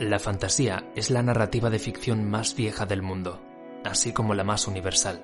[0.00, 3.38] La fantasía es la narrativa de ficción más vieja del mundo,
[3.84, 5.22] así como la más universal.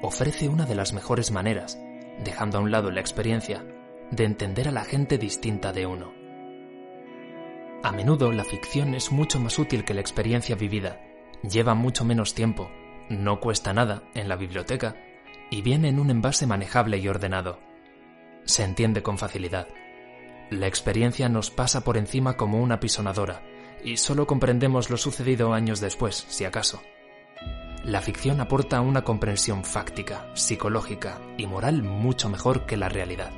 [0.00, 1.78] Ofrece una de las mejores maneras,
[2.24, 3.62] dejando a un lado la experiencia,
[4.10, 6.14] de entender a la gente distinta de uno.
[7.82, 11.02] A menudo la ficción es mucho más útil que la experiencia vivida,
[11.42, 12.70] lleva mucho menos tiempo,
[13.10, 14.96] no cuesta nada en la biblioteca
[15.50, 17.60] y viene en un envase manejable y ordenado.
[18.46, 19.68] Se entiende con facilidad.
[20.50, 23.42] La experiencia nos pasa por encima como una pisonadora,
[23.82, 26.82] y solo comprendemos lo sucedido años después, si acaso.
[27.84, 33.32] La ficción aporta una comprensión fáctica, psicológica y moral mucho mejor que la realidad.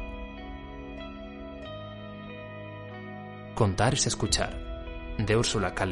[3.55, 4.57] Contar es escuchar,
[5.19, 5.87] de Ursula K.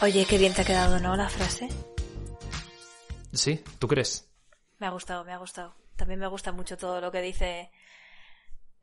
[0.00, 1.16] Oye, qué bien te ha quedado, ¿no?
[1.16, 1.68] La frase.
[3.32, 3.62] ¿Sí?
[3.78, 4.28] ¿Tú crees?
[4.78, 5.74] Me ha gustado, me ha gustado.
[5.96, 7.70] También me gusta mucho todo lo que dice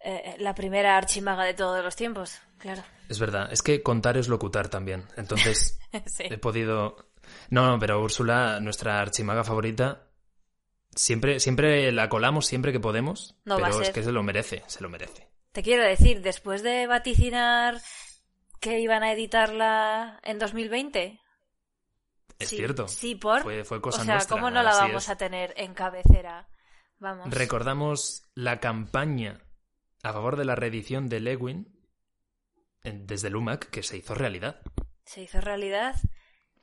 [0.01, 2.83] eh, la primera archimaga de todos los tiempos, claro.
[3.07, 5.05] Es verdad, es que contar es locutar también.
[5.15, 6.23] Entonces Sí.
[6.29, 6.97] he podido.
[7.49, 10.09] No, no, pero Úrsula, nuestra archimaga favorita,
[10.93, 13.35] siempre, siempre la colamos siempre que podemos.
[13.45, 13.95] No va pero a es ser.
[13.95, 15.29] que se lo merece, se lo merece.
[15.53, 17.79] Te quiero decir, después de vaticinar
[18.59, 21.19] que iban a editarla en 2020.
[22.39, 22.87] Es sí, cierto.
[22.87, 23.43] Sí, por.
[23.43, 24.35] Fue, fue cosa o sea, nuestra.
[24.35, 25.09] ¿cómo no la vamos es.
[25.09, 26.49] a tener en cabecera?
[26.99, 27.29] Vamos.
[27.29, 29.41] Recordamos la campaña
[30.03, 31.75] a favor de la reedición de Lewin
[32.83, 34.61] desde Lumac que se hizo realidad.
[35.05, 35.95] Se hizo realidad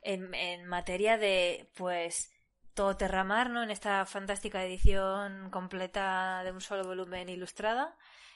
[0.01, 2.31] en, en materia de, pues,
[2.73, 3.63] todo Terramar, ¿no?
[3.63, 7.95] En esta fantástica edición completa de un solo volumen ilustrada.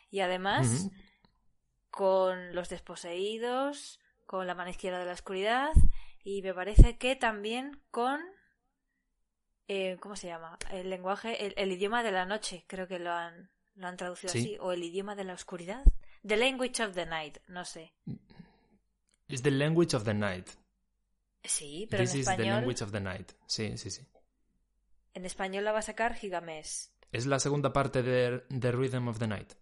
[0.09, 0.89] Y además.
[1.97, 5.71] Con los desposeídos, con la mano izquierda de la oscuridad
[6.23, 8.21] y me parece que también con
[9.67, 10.59] eh, ¿cómo se llama?
[10.69, 14.31] El lenguaje, el, el idioma de la noche, creo que lo han, lo han traducido
[14.31, 14.39] Sí.
[14.39, 15.83] así, o el idioma de la oscuridad.
[16.23, 17.91] The language of the night, no sé.
[19.27, 20.47] It's the language of the night.
[21.43, 23.31] Sí, pero This en is the español, language of the night.
[23.47, 24.05] Sí, sí, sí.
[25.15, 26.93] en español la va a sacar Gigamés.
[27.11, 29.53] Es la segunda parte de The Rhythm of the Night.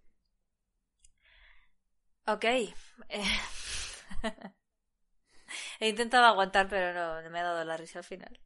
[2.28, 2.44] Ok.
[2.46, 2.74] eh,
[5.80, 8.40] He intentado aguantar, pero no, no me ha dado la risa al final.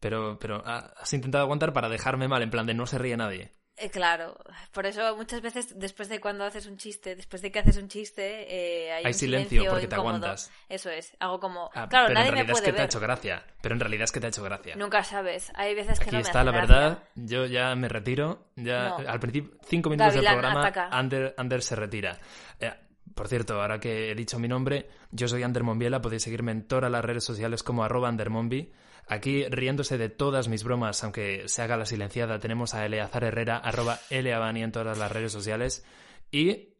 [0.00, 3.16] Pero, pero ah, has intentado aguantar para dejarme mal, en plan de no se ríe
[3.16, 3.52] nadie.
[3.80, 4.36] Eh, claro,
[4.72, 7.86] por eso muchas veces después de cuando haces un chiste, después de que haces un
[7.88, 10.50] chiste, eh, hay, Hay un silencio porque te aguantas.
[10.68, 11.70] Eso es, hago como...
[11.74, 13.46] Ah, claro, pero nadie en me realidad es que te ha hecho gracia.
[13.62, 14.74] Pero en realidad es que te ha hecho gracia.
[14.74, 16.74] Nunca sabes, hay veces que Aquí no me está la gracia.
[16.76, 17.02] verdad.
[17.14, 18.50] Yo ya me retiro.
[18.56, 19.08] Ya No.
[19.08, 20.88] al principio, cinco minutos Gavilán, del programa.
[20.90, 22.18] Ander, Ander se retira.
[22.58, 22.72] Eh,
[23.14, 26.00] por cierto, ahora que he dicho mi nombre, yo soy Ander Monbiela.
[26.00, 28.72] Podéis seguirme en todas las redes sociales como arroba andermonbi.
[29.06, 33.56] Aquí riéndose de todas mis bromas, aunque se haga la silenciada, tenemos a Eleazar Herrera,
[33.56, 35.84] arroba Eleabani en todas las redes sociales.
[36.30, 36.74] Y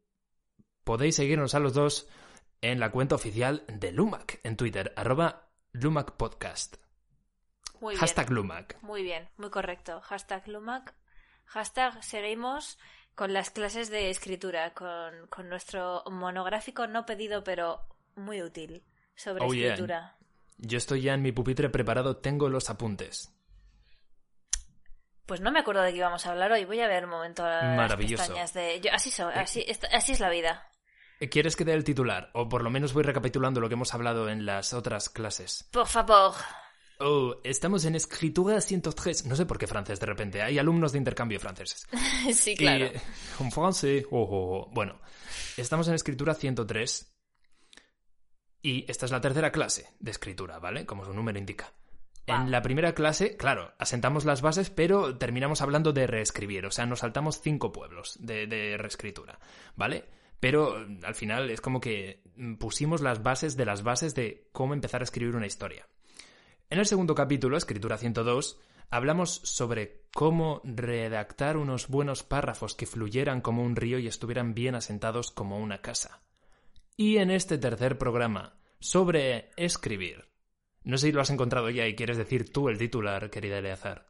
[0.85, 2.09] podéis seguirnos a los dos
[2.61, 6.77] en la cuenta oficial de Lumac en Twitter, arroba Lumac Podcast.
[7.81, 8.83] Muy bien, Hashtag Lumac.
[8.83, 10.01] muy bien, muy correcto.
[10.01, 10.95] Hashtag Lumac.
[11.45, 12.79] Hashtag seguimos
[13.19, 17.81] con las clases de escritura, con, con nuestro monográfico no pedido, pero
[18.15, 18.85] muy útil
[19.17, 19.71] sobre Oh, yeah.
[19.71, 20.17] escritura.
[20.59, 23.35] Yo estoy ya en mi pupitre preparado, tengo los apuntes.
[25.27, 26.65] Pues no me acuerdo de qué íbamos a hablar hoy.
[26.65, 28.23] Voy a ver un momento las Maravilloso.
[28.23, 28.81] pestañas de...
[28.81, 30.65] yo- así, so- así, es la vida.
[31.31, 32.31] ¿Quieres que dé el titular?
[32.35, 35.69] O por lo menos voy recapitulando lo que hemos hablado en las otras clases.
[35.73, 36.35] Por favor.
[37.01, 39.27] Oh, estamos en escritura 103.
[39.27, 40.43] No sé por qué francés de repente.
[40.43, 41.87] Hay alumnos de intercambio franceses.
[42.35, 42.87] sí, claro.
[43.41, 44.05] Y, en francés.
[44.11, 44.71] oh, oh, oh.
[44.73, 45.01] Bueno,
[45.57, 47.15] estamos en escritura 103.
[48.63, 50.85] Y esta es la tercera clase de escritura, ¿vale?
[50.85, 51.73] Como su número indica.
[52.27, 56.85] En la primera clase, claro, asentamos las bases, pero terminamos hablando de reescribir, o sea,
[56.85, 59.39] nos saltamos cinco pueblos de, de reescritura,
[59.77, 60.05] ¿vale?
[60.39, 62.23] Pero al final es como que
[62.59, 65.89] pusimos las bases de las bases de cómo empezar a escribir una historia.
[66.71, 68.61] En el segundo capítulo, Escritura 102,
[68.91, 74.75] hablamos sobre cómo redactar unos buenos párrafos que fluyeran como un río y estuvieran bien
[74.75, 76.21] asentados como una casa.
[76.95, 80.29] Y en este tercer programa, sobre escribir.
[80.85, 84.07] No sé si lo has encontrado ya y quieres decir tú el titular, querida Eleazar.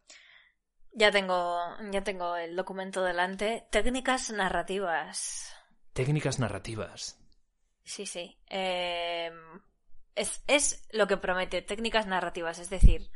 [0.93, 1.61] Ya tengo,
[1.93, 3.69] ya tengo el documento delante.
[3.71, 5.55] Técnicas narrativas.
[5.93, 7.21] Técnicas narrativas.
[7.85, 8.37] Sí, sí.
[8.49, 9.31] Eh,
[10.19, 13.11] es, es lo que promete, técnicas narrativas, es decir,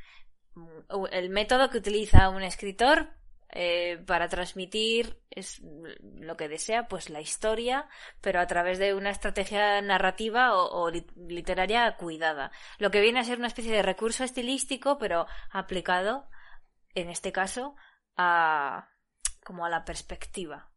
[1.10, 3.14] el método que utiliza un escritor
[3.54, 5.60] eh, para transmitir es
[6.00, 7.86] lo que desea, pues la historia,
[8.22, 12.50] pero a través de una estrategia narrativa o, literaria cuidada.
[12.78, 16.28] Lo que viene a ser una especie de recurso estilístico, pero aplicado,
[16.94, 17.76] en este caso,
[18.16, 18.88] a
[19.44, 20.71] como a la perspectiva.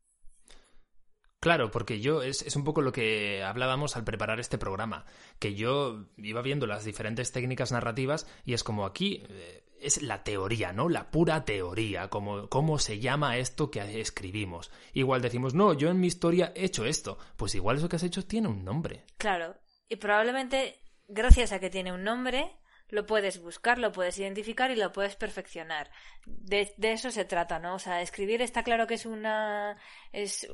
[1.45, 5.06] Claro, porque yo es, es, un poco lo que hablábamos al preparar este programa,
[5.38, 10.24] que yo iba viendo las diferentes técnicas narrativas y es como aquí eh, es la
[10.24, 10.89] teoría, ¿no?
[10.89, 14.71] La pura teoría, como cómo se llama esto que escribimos.
[14.94, 18.03] Igual decimos, no, yo en mi historia he hecho esto, pues igual eso que has
[18.03, 19.03] hecho tiene un nombre.
[19.19, 19.56] Claro,
[19.88, 22.57] y probablemente gracias a que tiene un nombre,
[22.89, 25.92] lo puedes buscar, lo puedes identificar y lo puedes perfeccionar.
[26.25, 27.75] De, de, eso se trata, ¿no?
[27.75, 29.77] O sea, escribir está claro que es una
[30.12, 30.47] es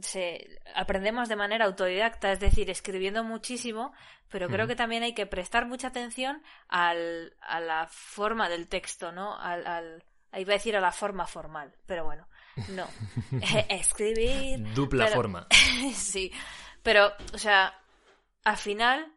[0.00, 3.92] se, aprendemos de manera autodidacta, es decir, escribiendo muchísimo,
[4.28, 9.12] pero creo que también hay que prestar mucha atención al, a la forma del texto,
[9.12, 9.38] ¿no?
[9.38, 10.04] Al, al,
[10.36, 12.28] iba a decir a la forma formal, pero bueno,
[12.70, 12.88] no.
[13.68, 14.74] Escribir.
[14.74, 15.46] Dupla forma.
[15.94, 16.32] sí,
[16.82, 17.78] pero, o sea,
[18.44, 19.12] al final,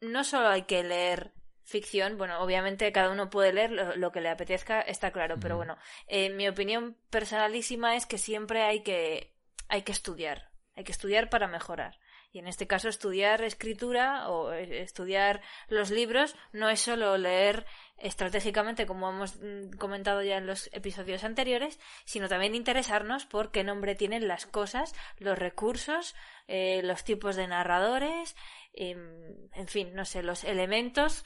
[0.00, 1.32] no solo hay que leer
[1.72, 5.78] ficción, bueno, obviamente cada uno puede leer lo, que le apetezca, está claro, pero bueno,
[6.06, 9.32] eh, mi opinión personalísima es que siempre hay que,
[9.68, 11.98] hay que estudiar, hay que estudiar para mejorar.
[12.30, 17.66] Y en este caso estudiar escritura o eh, estudiar los libros no es solo leer
[17.98, 23.64] estratégicamente, como hemos mm, comentado ya en los episodios anteriores, sino también interesarnos por qué
[23.64, 26.14] nombre tienen las cosas, los recursos,
[26.48, 28.34] eh, los tipos de narradores,
[28.72, 31.24] em, en fin, no sé, los elementos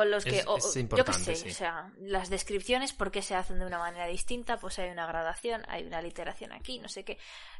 [0.00, 0.42] con los que
[0.96, 4.56] yo qué sé, o sea, las descripciones por qué se hacen de una manera distinta,
[4.56, 7.18] pues hay una gradación, hay una literación aquí, no sé qué.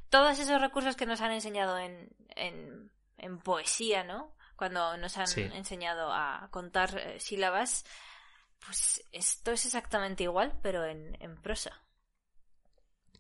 [0.08, 4.34] Todos esos recursos que nos han enseñado en, en, en poesía, ¿no?
[4.56, 7.84] Cuando nos han enseñado a contar eh, sílabas,
[8.64, 11.78] pues esto es exactamente igual, pero en, en prosa.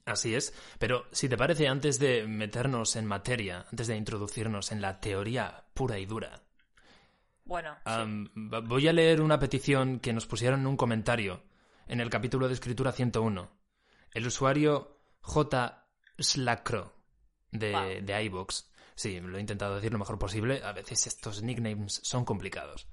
[0.06, 4.80] Así es, pero si te parece, antes de meternos en materia, antes de introducirnos en
[4.80, 6.42] la teoría pura y dura,
[7.50, 7.76] bueno.
[8.62, 11.42] Voy a leer una petición que nos pusieron en un comentario
[11.88, 13.50] en el capítulo de escritura 101.
[14.12, 15.88] El usuario J.
[16.16, 16.94] Slackro
[17.50, 18.70] de, de iVoox.
[18.94, 20.62] Sí, lo he intentado decir lo mejor posible.
[20.62, 22.86] A veces estos nicknames son complicados.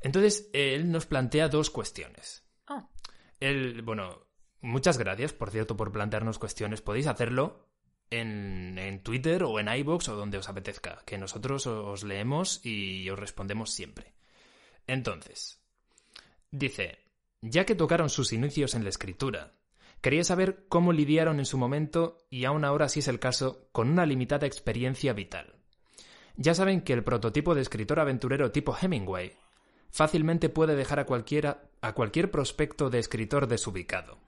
[0.00, 2.42] Entonces, él nos plantea dos cuestiones.
[2.68, 2.90] Oh.
[3.38, 4.26] Él, bueno,
[4.60, 6.82] muchas gracias, por cierto, por plantearnos cuestiones.
[6.82, 7.68] Podéis hacerlo
[8.12, 13.18] en, Twitter o en iBox o donde os apetezca, que nosotros os leemos y os
[13.18, 14.12] respondemos siempre.
[14.86, 15.60] Entonces,
[16.50, 16.98] dice,
[17.40, 19.52] ya que tocaron sus inicios en la escritura,
[20.00, 23.90] quería saber cómo lidiaron en su momento y aún ahora si es el caso con
[23.90, 25.54] una limitada experiencia vital.
[26.36, 29.32] Ya saben que el prototipo de escritor aventurero tipo Hemingway
[29.90, 34.18] fácilmente puede dejar a cualquiera a cualquier prospecto de escritor desubicado.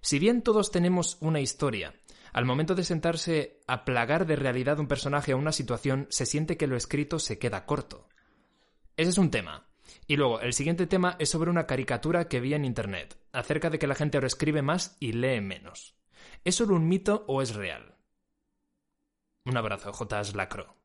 [0.00, 1.94] Si bien todos tenemos una historia
[2.36, 6.58] al momento de sentarse a plagar de realidad un personaje a una situación, se siente
[6.58, 8.10] que lo escrito se queda corto.
[8.98, 9.70] Ese es un tema.
[10.06, 13.78] Y luego, el siguiente tema es sobre una caricatura que vi en Internet, acerca de
[13.78, 15.96] que la gente ahora escribe más y lee menos.
[16.44, 17.96] ¿Es solo un mito o es real?
[19.46, 20.22] Un abrazo, J.
[20.24, 20.76] Slacro.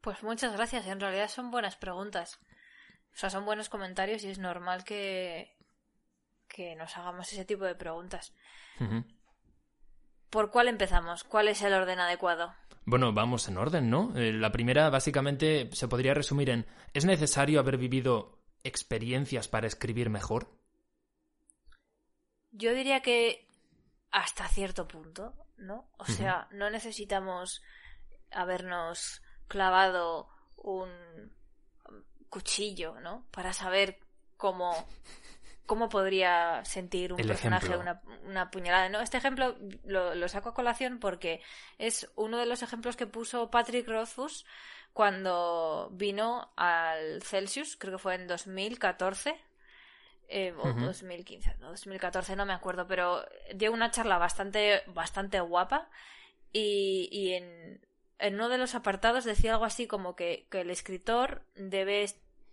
[0.00, 2.38] Pues muchas gracias, en realidad son buenas preguntas.
[3.12, 5.58] O sea, son buenos comentarios y es normal que,
[6.48, 8.32] que nos hagamos ese tipo de preguntas.
[10.30, 11.24] ¿Por cuál empezamos?
[11.24, 12.54] ¿Cuál es el orden adecuado?
[12.84, 14.12] Bueno, vamos en orden, ¿no?
[14.16, 20.10] Eh, la primera básicamente se podría resumir en ¿es necesario haber vivido experiencias para escribir
[20.10, 20.48] mejor?
[22.52, 23.46] Yo diría que
[24.10, 25.88] hasta cierto punto, ¿no?
[25.98, 27.62] O sea, no necesitamos
[28.30, 30.90] habernos clavado un
[32.28, 33.26] cuchillo, ¿no?
[33.30, 33.98] Para saber
[34.36, 34.86] cómo
[35.66, 38.88] cómo podría sentir un personaje una, una, puñalada.
[38.88, 39.00] ¿no?
[39.00, 41.40] Este ejemplo lo, lo, saco a colación porque
[41.78, 44.46] es uno de los ejemplos que puso Patrick Rothfuss
[44.92, 49.38] cuando vino al Celsius, creo que fue en 2014.
[50.28, 55.88] Eh, o 2015, 2014, no me acuerdo, pero dio una charla bastante, bastante guapa
[56.52, 57.80] y, y en,
[58.18, 62.02] en uno de los apartados decía algo así como que, que el escritor debe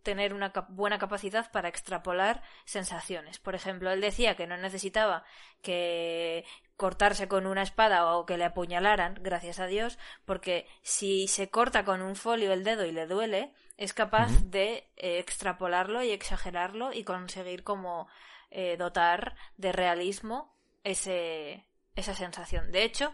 [0.04, 3.40] tener una buena capacidad para extrapolar sensaciones.
[3.40, 5.24] Por ejemplo, él decía que no necesitaba
[5.62, 6.46] que
[6.76, 11.86] cortarse con una espada o que le apuñalaran, gracias a Dios, porque si se corta
[11.86, 16.94] con un folio el dedo y le duele, es capaz de eh, extrapolarlo y exagerarlo
[16.94, 18.08] y conseguir como
[18.52, 22.72] eh, dotar de realismo ese, esa sensación.
[22.72, 23.14] De hecho,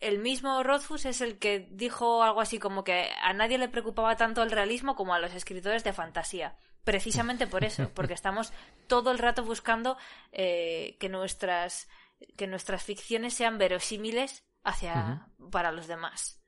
[0.00, 4.16] el mismo Rothfuss es el que dijo algo así como que a nadie le preocupaba
[4.16, 6.56] tanto el realismo como a los escritores de fantasía.
[6.84, 8.52] Precisamente por eso, porque estamos
[8.86, 9.96] todo el rato buscando
[10.32, 11.88] eh, que nuestras
[12.36, 16.42] que nuestras ficciones sean verosímiles hacia para los demás.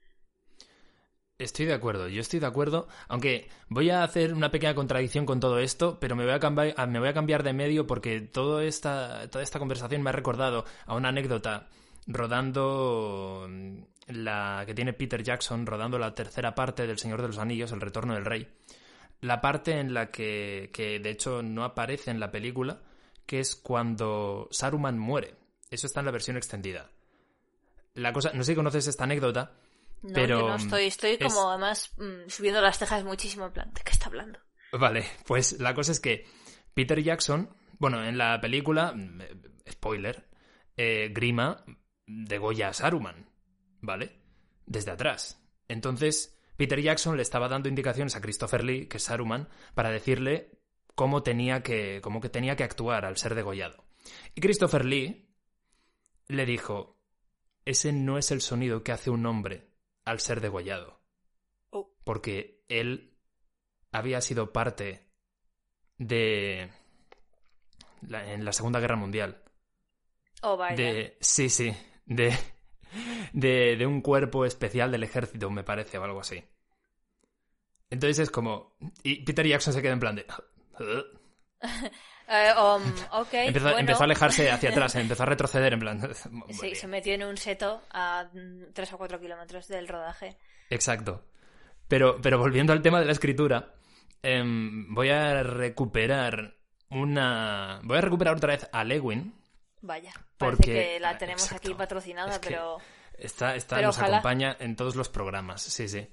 [1.39, 5.39] Estoy de acuerdo, yo estoy de acuerdo, aunque voy a hacer una pequeña contradicción con
[5.39, 8.61] todo esto, pero me voy a cambiar, me voy a cambiar de medio porque todo
[8.61, 11.69] esta, toda esta conversación me ha recordado a una anécdota
[12.09, 17.39] rodando mm, la que tiene Peter Jackson, rodando la tercera parte del Señor de los
[17.39, 18.49] Anillos, El Retorno del Rey.
[19.21, 22.83] La parte en la que, que de hecho no aparece en la película,
[23.27, 25.35] que es cuando Saruman muere.
[25.71, 26.91] Eso está en la versión extendida.
[27.95, 29.53] La cosa, no sé si conoces esta anécdota,
[30.03, 33.73] no, pero yo no estoy, estoy como además mm, subiendo las cejas muchísimo en plan,
[33.75, 34.39] ¿de qué está hablando?
[34.73, 36.27] Vale, pues la cosa es que
[36.75, 39.23] Peter Jackson, bueno, en la película, mm,
[39.69, 40.29] spoiler,
[40.77, 41.65] eh, Grima
[42.09, 43.29] degolla a Saruman,
[43.81, 44.17] ¿vale?
[44.67, 45.41] Desde atrás.
[45.69, 50.59] Entonces, Peter Jackson le estaba dando indicaciones a Christopher Lee, que es Saruman, para decirle
[50.95, 53.85] cómo tenía que, cómo que, tenía que actuar al ser degollado.
[54.35, 55.29] Y Christopher Lee
[56.27, 56.99] le dijo,
[57.65, 59.69] ese no es el sonido que hace un hombre
[60.05, 61.01] al ser degollado.
[61.71, 61.95] Oh.
[62.05, 63.15] Porque él
[63.93, 65.07] había sido parte
[65.99, 66.71] de...
[68.11, 69.43] en la Segunda Guerra Mundial.
[70.41, 70.77] Oh, vaya.
[70.77, 71.19] De...
[71.21, 71.75] Sí, sí
[72.09, 72.37] de,
[73.33, 76.43] de, un cuerpo especial del ejército, me parece, o algo así.
[77.91, 78.77] Entonces es como...
[79.03, 80.27] Y Peter Jackson se queda en plan de...
[82.29, 82.83] Eh, um,
[83.33, 86.15] empezó, a alejarse hacia atrás, empezó a retroceder en plan...
[86.51, 88.29] sí, se metió en un seto a
[88.73, 90.37] 3 o 4 kilómetros del rodaje.
[90.71, 91.25] Exacto.
[91.87, 93.75] Pero, pero volviendo al tema de la escritura,
[94.23, 96.57] em, voy a recuperar
[96.91, 97.81] una...
[97.85, 99.35] Voy a recuperar otra vez a Lewin,
[99.81, 102.79] Vaya, parece que la tenemos aquí patrocinada, pero...
[103.17, 106.09] Está, está nos acompaña en todos los programas, sí, sí.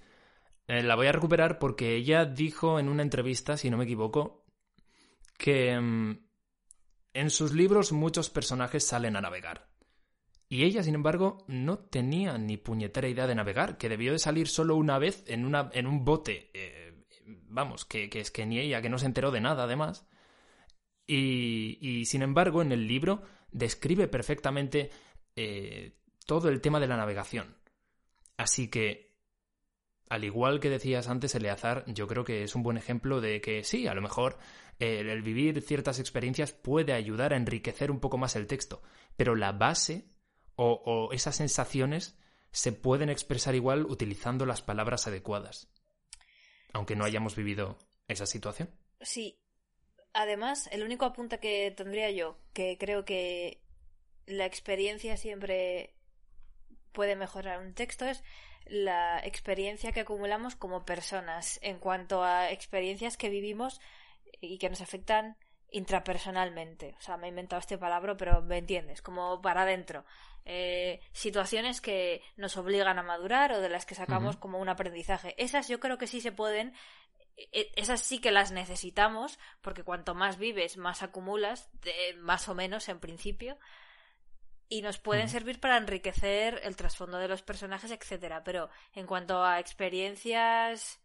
[0.68, 4.46] Eh, la voy a recuperar porque ella dijo en una entrevista, si no me equivoco,
[5.38, 6.18] que mm,
[7.14, 9.70] en sus libros muchos personajes salen a navegar.
[10.50, 14.48] Y ella, sin embargo, no tenía ni puñetera idea de navegar, que debió de salir
[14.48, 16.52] solo una vez en, una, en un bote.
[16.54, 17.06] Eh,
[17.48, 20.08] vamos, que, que, es que ni ella, que no se enteró de nada, además.
[21.08, 23.24] Y, y sin embargo, en el libro
[23.56, 24.92] describe perfectamente
[25.36, 25.94] eh,
[26.26, 27.56] todo el tema de la navegación.
[28.38, 29.16] Así que,
[30.10, 33.64] al igual que decías antes, Eleazar, yo creo que es un buen ejemplo de que
[33.64, 34.38] sí, a lo mejor
[34.80, 38.82] eh, el vivir ciertas experiencias puede ayudar a enriquecer un poco más el texto,
[39.16, 40.10] pero la base
[40.56, 42.20] o, o esas sensaciones
[42.52, 45.70] se pueden expresar igual utilizando las palabras adecuadas,
[46.74, 48.70] aunque no hayamos vivido esa situación.
[49.00, 49.45] Sí,
[50.18, 53.60] Además, el único apunte que tendría yo, que creo que
[54.26, 55.94] la experiencia siempre
[56.94, 58.24] puede mejorar un texto, es
[58.66, 63.82] la experiencia que acumulamos como personas en cuanto a experiencias que vivimos
[64.40, 65.36] y que nos afectan
[65.70, 66.96] intrapersonalmente.
[66.98, 70.06] O sea, me he inventado este palabra, pero me entiendes, como para adentro.
[70.46, 75.36] Eh, situaciones que nos obligan a madurar o de las que sacamos como un aprendizaje.
[75.38, 76.74] Esas yo creo que sí se pueden
[77.36, 81.70] esas sí que las necesitamos, porque cuanto más vives, más acumulas,
[82.18, 83.58] más o menos en principio,
[84.68, 88.44] y nos pueden servir para enriquecer el trasfondo de los personajes, etcétera.
[88.44, 91.00] Pero en cuanto a experiencias,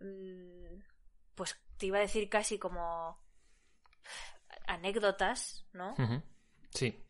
[0.00, 0.80] mm,
[1.34, 3.18] pues te iba a decir casi como
[4.66, 5.94] anécdotas, ¿no?
[6.70, 7.02] Sí.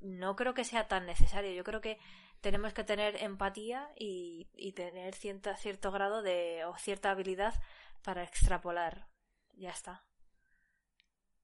[0.00, 1.52] No creo que sea tan necesario.
[1.52, 1.98] Yo creo que
[2.40, 7.54] tenemos que tener empatía y, y tener cierta, cierto grado de o cierta habilidad
[8.02, 9.08] para extrapolar.
[9.54, 10.04] Ya está.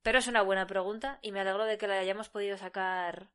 [0.02, 3.30] Pero es una buena pregunta y me alegro de que la hayamos podido sacar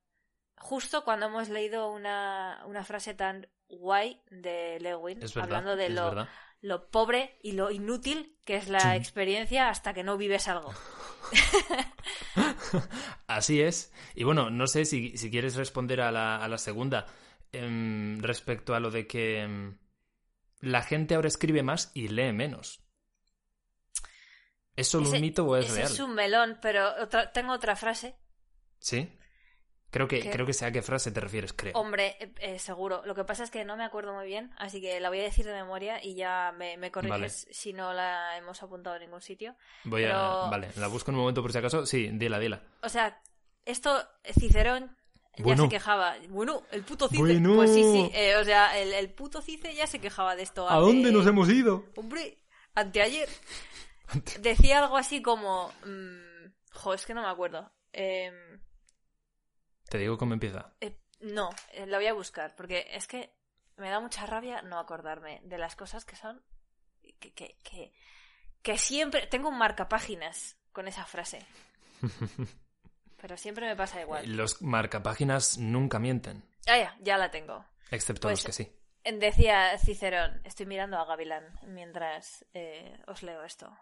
[0.59, 6.27] justo cuando hemos leído una, una frase tan guay de Lewin, hablando de lo,
[6.61, 10.73] lo pobre y lo inútil que es la experiencia hasta que no vives algo.
[13.27, 13.93] Así es.
[14.15, 17.05] Y bueno, no sé si, si quieres responder a la, a la segunda
[17.51, 19.77] em, respecto a lo de que em,
[20.59, 22.83] la gente ahora escribe más y lee menos.
[24.79, 25.91] ¿Es solo Ese- un mito o es ese real?
[25.91, 28.15] es un melón, pero otra- tengo otra frase.
[28.79, 29.09] Sí.
[29.91, 30.29] Creo que, ¿Qué?
[30.29, 31.73] creo que sé a qué frase te refieres, creo.
[31.73, 33.01] Hombre, eh, eh, seguro.
[33.07, 35.23] Lo que pasa es que no me acuerdo muy bien, así que la voy a
[35.23, 39.21] decir de memoria y ya me, me corriges si no la hemos apuntado en ningún
[39.21, 39.55] sitio.
[39.85, 40.49] Voy pero- a.
[40.51, 41.85] Vale, la busco en un momento por si acaso.
[41.87, 42.61] Sí, dila, dila.
[42.83, 43.19] O sea,
[43.65, 43.99] esto
[44.39, 44.95] Cicerón
[45.37, 46.15] ya se quejaba.
[46.29, 47.21] Bueno, el puto Cice.
[47.23, 47.55] Bueno.
[47.55, 48.11] Pues sí, sí.
[48.13, 50.69] eh, o sea, el, el puto Cice ya se quejaba de esto.
[50.69, 51.83] hace- hemos ido?
[51.95, 52.37] Hombre,
[52.75, 53.27] anteayer.
[54.39, 55.71] Decía algo así como.
[55.85, 57.71] mm, jo, es que no me acuerdo.
[57.93, 58.59] Em,
[59.89, 60.73] Te digo cómo empieza.
[60.81, 63.33] eh, no, eh, la voy a buscar, porque es que
[63.77, 66.41] me da mucha rabia no acordarme de las cosas que son.
[67.19, 67.91] Que, que, que,
[68.61, 69.27] que siempre.
[69.27, 71.45] Tengo un marcapáginas con esa frase.
[73.21, 74.35] Pero siempre me pasa igual.
[74.37, 77.65] Los marcapáginas nunca mienten, Ah, ya, ya la tengo.
[77.91, 78.75] excepto Pues- los que sí.
[79.03, 83.75] Decía Cicerón, estoy mirando a Gavilán mientras eh, os leo esto.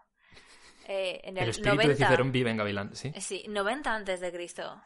[0.90, 3.12] Eh, en el, El espíritu 90, de Cicerón vive en Gavilán, ¿sí?
[3.14, 4.82] eh, Sí, 90 antes de Cristo.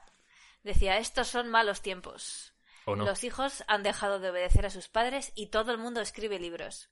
[0.64, 2.54] Decía, estos son malos tiempos.
[2.86, 3.04] ¿O no?
[3.04, 6.90] Los hijos han dejado de obedecer a sus padres y todo el mundo escribe libros.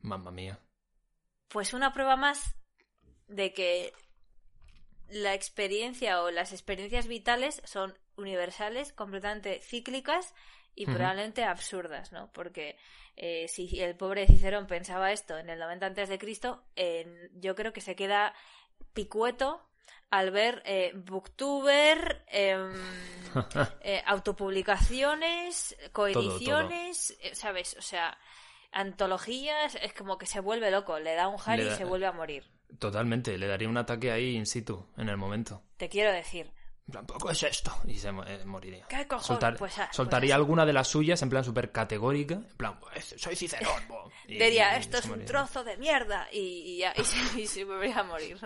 [0.00, 0.58] Mamma mía.
[1.46, 2.56] Pues una prueba más
[3.28, 3.92] de que
[5.08, 10.34] la experiencia o las experiencias vitales son universales, completamente cíclicas
[10.74, 12.30] y probablemente absurdas, ¿no?
[12.32, 12.76] Porque
[13.16, 17.54] eh, si el pobre Cicerón pensaba esto en el 90 antes de Cristo, en- yo
[17.54, 18.34] creo que se queda
[18.94, 19.62] picueto
[20.10, 22.72] al ver eh, booktuber, em,
[23.82, 27.76] eh, autopublicaciones, coediciones, eh, ¿sabes?
[27.78, 28.18] O sea,
[28.72, 32.12] antologías, es como que se vuelve loco, le da un jari y se vuelve a
[32.12, 32.44] morir.
[32.78, 35.62] Totalmente, le daría un ataque ahí in situ, en el momento.
[35.76, 36.50] Te quiero decir.
[36.90, 37.72] Tampoco es esto.
[37.86, 38.86] Y se eh, moriría.
[38.88, 39.26] ¿Qué cojones?
[39.26, 40.40] Soltar- Pues, ah, pues soltaría así.
[40.40, 42.34] alguna de las suyas en plan súper categórica.
[42.34, 43.82] En plan, pues, soy Cicerón.
[43.88, 47.64] bo", y- Diría, esto es un trozo de mierda y, y ya, y se, se
[47.64, 48.36] volvería a morir.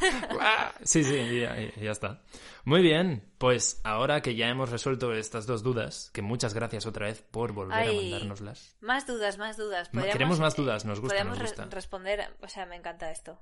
[0.84, 2.22] Sí, sí, y ya, está.
[2.64, 7.06] Muy bien, pues ahora que ya hemos resuelto estas dos dudas, que muchas gracias otra
[7.06, 8.76] vez por volver a mandárnoslas.
[8.80, 9.88] Más dudas, más dudas.
[9.90, 13.38] Queremos más dudas, nos gusta, podríamos nos re- responder, o sea, me encanta esto.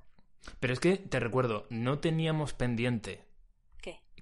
[0.59, 3.23] Pero es que, te recuerdo, no teníamos pendiente.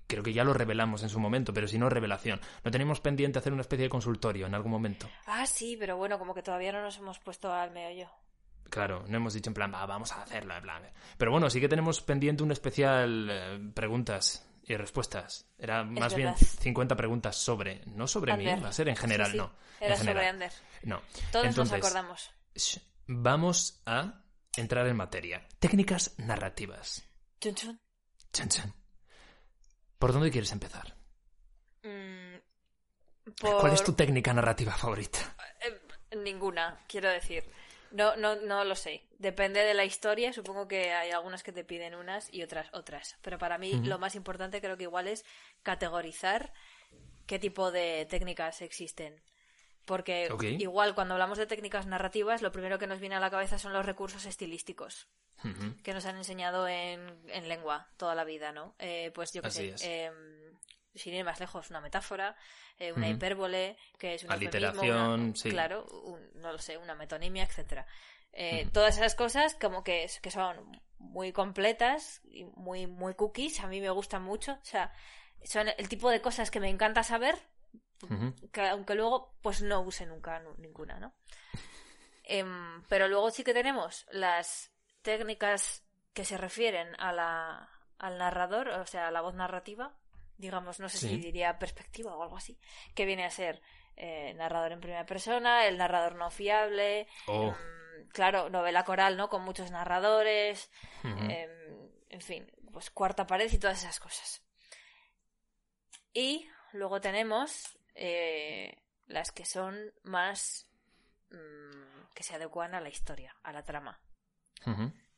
[0.10, 2.42] Creo que ya lo revelamos en su momento, pero si no, revelación.
[2.66, 5.08] No teníamos pendiente hacer una especie de consultorio en algún momento.
[5.28, 8.10] Ah, sí, pero bueno, como que todavía no nos hemos puesto al meollo.
[8.70, 10.84] Claro, no hemos dicho en plan, "Va, vamos a hacerlo, en plan.
[11.18, 15.48] Pero bueno, sí que tenemos pendiente un especial eh, preguntas y respuestas.
[15.58, 16.46] Era más bien verdad.
[16.60, 19.38] 50 preguntas sobre, no sobre mí, va a ser en general, Sí, sí.
[19.38, 19.52] no.
[19.80, 20.24] Era en general.
[20.24, 20.52] sobre Ander.
[20.84, 21.02] No.
[21.32, 22.32] Todos Entonces, nos acordamos.
[23.08, 24.22] Vamos a
[24.56, 25.48] entrar en materia.
[25.60, 27.04] Técnicas narrativas.
[27.42, 27.80] Chun, chun.
[28.32, 28.74] Chan, chan.
[30.00, 30.96] ¿Por dónde quieres empezar?
[31.84, 32.38] Mm,
[33.42, 35.36] ¿Cuál es tu técnica narrativa favorita?
[35.62, 37.44] Eh, ninguna, quiero decir.
[37.92, 39.04] No, no, no lo sé.
[39.18, 40.32] Depende de la historia.
[40.32, 43.18] Supongo que hay algunas que te piden unas y otras otras.
[43.22, 45.26] Pero para mí lo más importante creo que igual es
[45.64, 46.54] categorizar
[47.26, 49.22] qué tipo de técnicas existen.
[49.90, 50.28] Porque
[50.62, 53.74] igual cuando hablamos de técnicas narrativas, lo primero que nos viene a la cabeza son
[53.74, 55.08] los recursos estilísticos
[55.84, 58.76] que nos han enseñado en, en lengua toda la vida, ¿no?
[58.78, 60.14] Eh, pues yo qué sé, em,
[60.94, 62.36] sin ir más lejos, una metáfora,
[62.78, 65.50] eh, una hipérbole, que es una Aliteración, sí.
[65.50, 67.86] claro, un- no lo sé, una metonimia, etcétera.
[68.34, 68.68] Eh.
[68.74, 73.80] Todas esas cosas como que, que son muy completas y muy, muy cookies, a mí
[73.82, 74.92] me gustan mucho, o sea,
[75.46, 77.36] son el tipo de cosas que me encanta saber,
[78.52, 81.14] Que aunque luego pues no use nunca nu- ninguna, ¿no?
[82.24, 85.84] Em, pero luego sí que tenemos las técnicas
[86.14, 89.96] que se refieren a la, al narrador, o sea, a la voz narrativa,
[90.38, 91.10] digamos, no sé Sí.
[91.10, 92.60] si diría perspectiva o algo así,
[92.94, 93.62] que viene a ser
[93.96, 97.48] eh, narrador en primera persona, el narrador no fiable, Oh.
[97.48, 99.28] em, claro, novela coral, ¿no?
[99.28, 100.70] Con muchos narradores,
[101.04, 104.44] em, en fin, pues cuarta pared y todas esas cosas.
[106.14, 110.68] Y luego tenemos eh, las que son más
[111.32, 114.00] mm, que se adecuan a la historia, a la trama.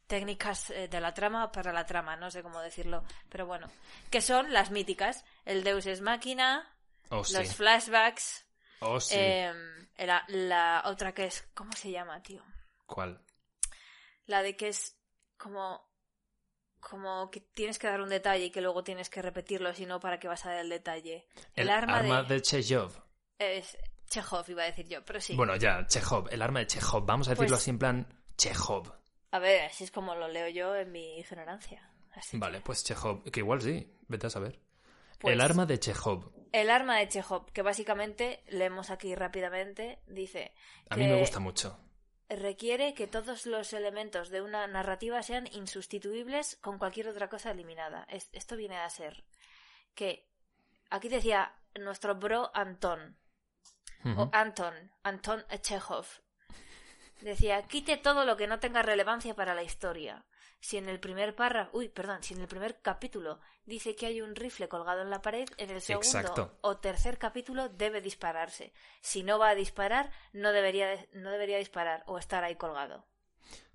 [0.08, 3.68] Técnicas eh, de la trama para la trama, no sé cómo decirlo, pero bueno,
[4.10, 6.68] que son las míticas, el Deus es máquina,
[7.10, 7.34] Oh, sí.
[7.38, 8.46] los flashbacks,
[8.80, 9.16] Oh, sí.
[9.20, 12.44] em, la, la otra que es, ¿cómo se llama, tío?
[12.88, 13.24] ¿Cuál?
[14.26, 14.98] La de que es
[15.38, 15.91] como
[16.82, 20.00] como que tienes que dar un detalle y que luego tienes que repetirlo, si no,
[20.02, 21.26] ¿para qué vas a dar el detalle?
[21.56, 22.36] El, arma, arma de...
[22.36, 22.92] de Chejov.
[23.40, 23.78] es-
[24.10, 25.36] Chekhov iba a decir yo, pero sí.
[25.38, 27.06] Bueno, ya, Chekhov, el arma de Chekhov.
[27.06, 28.92] Vamos a decirlo Pues- así en plan Chekhov.
[29.32, 31.90] A ver, así es como lo leo yo en mi ignorancia.
[32.14, 34.60] Así que- Vale, pues Chekhov, que igual sí, vete a saber.
[35.18, 36.30] Pues- El arma de Chekhov.
[36.52, 40.52] El arma de Chekhov, que básicamente, leemos aquí rápidamente, dice
[40.90, 41.80] A que mí me gusta mucho.
[42.36, 48.06] Requiere que todos los elementos de una narrativa sean insustituibles con cualquier otra cosa eliminada.
[48.10, 49.24] Es- esto viene a ser
[49.96, 50.28] que
[50.90, 53.18] aquí decía nuestro bro Anton,
[54.18, 56.06] o Anton, Anton Chekhov.
[57.22, 60.26] Decía, quite todo lo que no tenga relevancia para la historia.
[60.62, 64.22] Si en el primer párrafo, uy, perdón, si en el primer capítulo dice que hay
[64.22, 66.58] un rifle colgado en la pared, en el segundo Exacto.
[66.62, 68.72] o tercer capítulo debe dispararse.
[69.02, 73.06] Si no va a disparar, no debería, de- no debería disparar o estar ahí colgado.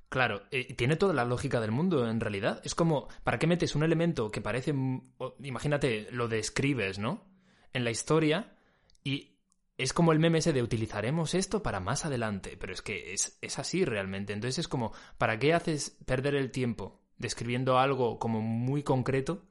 [0.08, 2.60] Claro, eh, tiene toda la lógica del mundo en realidad.
[2.64, 7.26] Es como, ¿para qué metes un elemento que parece, mm, imagínate, lo describes, ¿no?
[7.72, 8.54] En la historia
[9.02, 9.35] y
[9.78, 13.38] es como el meme ese de utilizaremos esto para más adelante, pero es que es,
[13.42, 14.32] es así realmente.
[14.32, 19.46] Entonces es como, ¿para qué haces perder el tiempo describiendo algo como muy concreto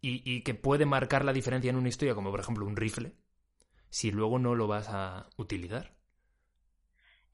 [0.00, 3.14] y, y que puede marcar la diferencia en una historia, como por ejemplo un rifle,
[3.90, 5.94] si luego no lo vas a utilizar?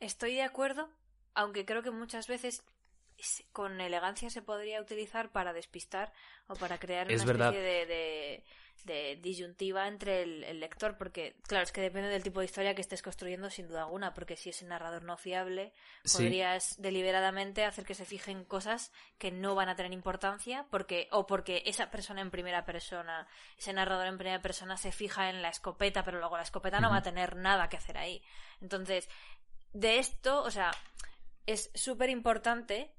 [0.00, 0.90] Estoy de acuerdo,
[1.34, 2.62] aunque creo que muchas veces
[3.16, 6.12] es- con elegancia se podría utilizar para despistar
[6.46, 7.54] o para crear Es una verdad.
[7.54, 8.44] especie de, de-
[8.84, 12.74] de disyuntiva entre el, el lector, porque claro, es que depende del tipo de historia
[12.74, 15.72] que estés construyendo sin duda alguna, porque si es un narrador no fiable,
[16.04, 16.18] Sí.
[16.24, 21.26] podrías deliberadamente hacer que se fijen cosas que no van a tener importancia, porque o
[21.26, 23.26] porque esa persona en primera persona,
[23.58, 26.90] ese narrador en primera persona se fija en la escopeta, pero luego la escopeta no
[26.90, 28.22] va a tener nada que hacer ahí.
[28.60, 29.08] Entonces,
[29.72, 30.70] de esto, o sea,
[31.46, 32.94] es súper importante.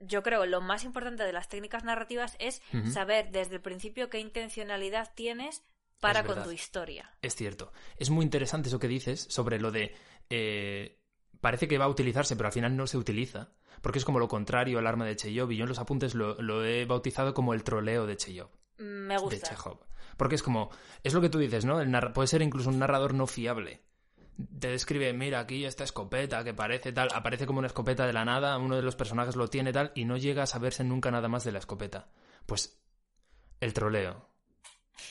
[0.00, 4.20] Yo creo lo más importante de las técnicas narrativas es saber desde el principio qué
[4.20, 5.64] intencionalidad tienes
[6.00, 7.10] para con tu historia.
[7.22, 7.72] Es cierto.
[7.96, 9.94] Es muy interesante eso que dices sobre lo de...
[10.30, 10.98] eh,
[11.40, 13.52] parece que va a utilizarse, pero al final no se utiliza.
[13.82, 15.50] Porque es como lo contrario al arma de Cheyov.
[15.50, 18.50] Y yo en los apuntes lo, lo he bautizado como el troleo de Cheyov.
[18.78, 19.50] Me De gusta.
[19.50, 19.78] Chekhov.
[20.16, 20.70] Porque es como...
[21.02, 21.80] Es lo que tú dices, ¿no?
[21.80, 23.82] El puede ser incluso un narrador no fiable.
[24.58, 28.24] Te describe, mira, aquí esta escopeta que parece tal, aparece como una escopeta de la
[28.24, 31.28] nada, uno de los personajes lo tiene tal, y no llega a saberse nunca nada
[31.28, 32.08] más de la escopeta.
[32.46, 32.80] Pues
[33.60, 34.28] el troleo.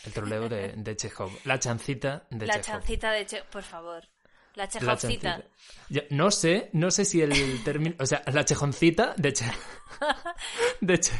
[0.05, 1.31] El troleo de, de Chekhov.
[1.45, 2.65] La chancita de la Chekhov.
[2.81, 4.03] chancita de Che, por favor.
[4.55, 5.31] La La chejovcita.
[5.31, 5.43] chancita.
[5.89, 9.45] Ya, no sé, no sé si el término, o sea, la chejoncita de che,
[10.81, 11.13] de che,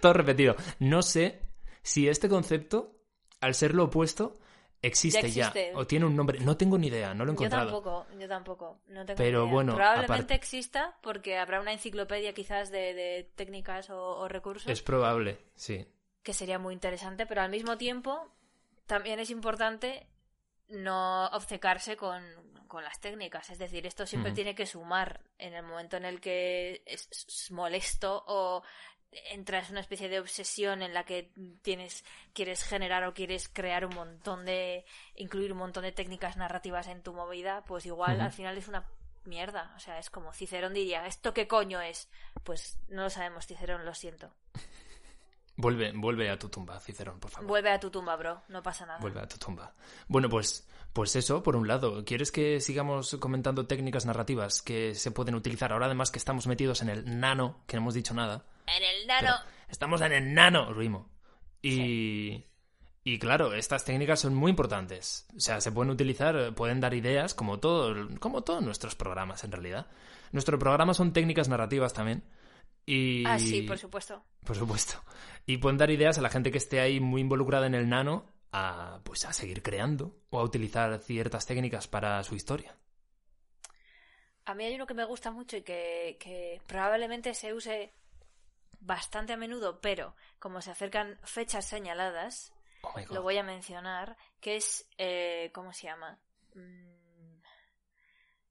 [0.00, 0.56] todo repetido.
[0.80, 1.42] No sé
[1.82, 2.96] si este concepto,
[3.40, 4.40] al ser lo opuesto,
[4.86, 5.72] existe ya, existe.
[5.74, 6.38] o tiene un nombre.
[6.40, 7.66] No tengo ni idea, no lo he Yo encontrado.
[7.70, 8.78] tampoco, yo tampoco.
[8.88, 9.54] No tengo Pero ni idea.
[9.54, 14.82] bueno, Probablemente exista porque habrá una enciclopedia quizás de, de técnicas o, o recursos Es
[14.82, 15.86] probable, sí.
[16.22, 18.30] que sería muy interesante, pero al mismo tiempo
[18.86, 20.06] también es importante
[20.68, 22.22] no obcecarse con,
[22.68, 23.50] con las técnicas.
[23.50, 27.50] Es decir, esto siempre tiene que sumar en el momento en el que es, es
[27.50, 28.62] molesto o
[29.30, 31.30] entras en una especie de obsesión en la que
[31.62, 34.84] tienes quieres generar o quieres crear un montón de
[35.16, 38.86] incluir un montón de técnicas narrativas en tu movida pues igual al final es una
[39.24, 42.08] mierda o sea es como Cicerón diría esto qué coño es
[42.42, 44.30] pues no lo sabemos Cicerón lo siento
[45.56, 47.48] Vuelve, vuelve a tu tumba, Cicerón, por favor.
[47.48, 49.72] vuelve a tu tumba bro no pasa nada Vuelve a tu tumba.
[50.08, 52.04] Bueno, pues, pues eso, por un lado.
[52.04, 55.72] ¿Quieres que sigamos comentando técnicas narrativas que se pueden utilizar?
[55.72, 58.44] Ahora además que estamos metidos en el nano, que no hemos dicho nada.
[58.66, 61.10] En el nano Pero estamos en el nano, Ruimo.
[61.62, 62.44] Y,
[63.02, 65.26] y claro, estas técnicas son muy importantes.
[65.36, 69.52] O sea, se pueden utilizar, pueden dar ideas, como, todo, como todos nuestros programas en
[69.52, 69.86] realidad.
[70.32, 72.24] Nuestros programas son técnicas narrativas también.
[72.86, 75.02] Y, ah sí por supuesto por supuesto.
[75.46, 78.32] Y pueden dar ideas a la gente que esté ahí muy involucrada en el nano
[78.52, 82.76] a, pues, a seguir creando o a utilizar ciertas técnicas para su historia.
[84.44, 87.92] A mí hay uno que me gusta mucho y que, que probablemente se use
[88.84, 94.56] bastante a menudo, pero como se acercan fechas señaladas, Oh lo voy a mencionar, que
[94.56, 96.20] es, eh, ¿cómo se llama?
[96.54, 97.40] Mm,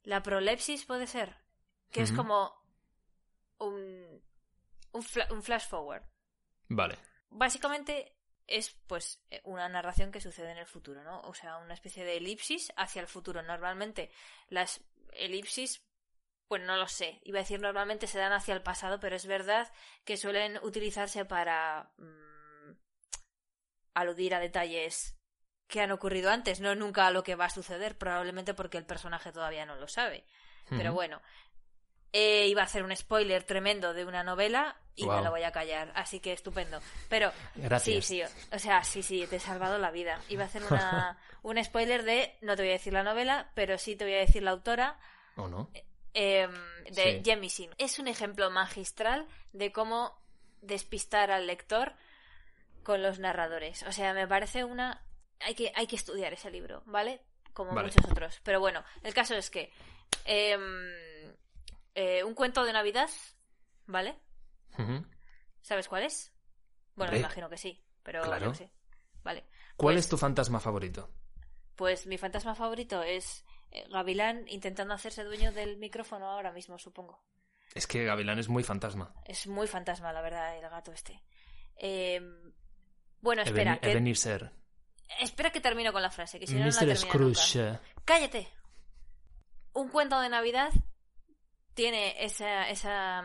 [0.03, 1.37] la prolepsis puede ser,
[1.91, 2.51] que es como
[3.59, 4.21] un,
[4.91, 6.03] un, fla- un flash forward.
[6.69, 6.97] Vale.
[7.29, 8.17] Básicamente
[8.47, 11.21] es pues eh, una narración que sucede en el futuro, ¿no?
[11.21, 13.41] O sea, una especie de elipsis hacia el futuro.
[13.43, 14.11] Normalmente
[14.49, 14.81] las
[15.13, 15.85] elipsis,
[16.47, 19.25] pues no lo sé, iba a decir normalmente se dan hacia el pasado, pero es
[19.25, 19.71] verdad
[20.05, 22.71] que suelen utilizarse para mm,
[23.95, 25.17] aludir a detalles
[25.67, 28.85] que han ocurrido antes, no nunca a lo que va a suceder, probablemente porque el
[28.85, 30.25] personaje todavía no lo sabe.
[30.69, 31.21] Pero bueno,
[32.11, 35.23] eh, iba a hacer un spoiler tremendo de una novela y me Guau.
[35.25, 35.91] lo voy a callar.
[35.95, 36.79] Así que estupendo.
[37.09, 38.05] Pero Gracias.
[38.05, 40.19] sí, sí, o sea, sí, sí, te he salvado la vida.
[40.29, 43.77] Iba a hacer una, un spoiler de, no te voy a decir la novela, pero
[43.77, 44.99] sí te voy a decir la autora,
[45.35, 45.69] ¿O no?
[45.73, 46.49] eh, de
[46.93, 47.21] Sí.
[47.25, 47.71] Jamie Sim.
[47.77, 50.17] Es un ejemplo magistral de cómo
[50.61, 51.93] despistar al lector
[52.83, 53.83] con los narradores.
[53.83, 55.05] O sea, me parece una...
[55.39, 57.21] Hay que, hay que estudiar ese libro, ¿vale?
[57.53, 57.87] Como Vale.
[57.89, 58.39] muchos otros.
[58.43, 59.71] Pero bueno, el caso es que...
[60.25, 61.33] em,
[61.95, 63.09] eh, un cuento de Navidad,
[63.85, 64.17] ¿vale?
[65.61, 66.33] ¿Sabes cuál es?
[66.95, 68.53] Bueno, me imagino que sí, pero Claro.
[68.53, 68.69] sé.
[69.23, 69.45] Vale.
[69.77, 71.09] ¿Cuál Pues- es tu fantasma favorito?
[71.75, 73.43] Pues mi fantasma favorito es
[73.89, 77.23] Gavilán intentando hacerse dueño del micrófono ahora mismo, supongo.
[77.73, 79.13] Es que Gavilán es muy fantasma.
[79.25, 81.23] Es muy fantasma, la verdad, el gato este.
[81.77, 82.21] Eh,
[83.19, 84.51] bueno, espera, Eben- que, Ebenezer.
[85.19, 86.95] espera que termino con la frase, que si no, no la nunca.
[86.95, 87.79] Scrooge.
[88.05, 88.47] ¡Cállate!
[89.73, 90.71] Un cuento de Navidad
[91.73, 93.23] tiene esa, esa,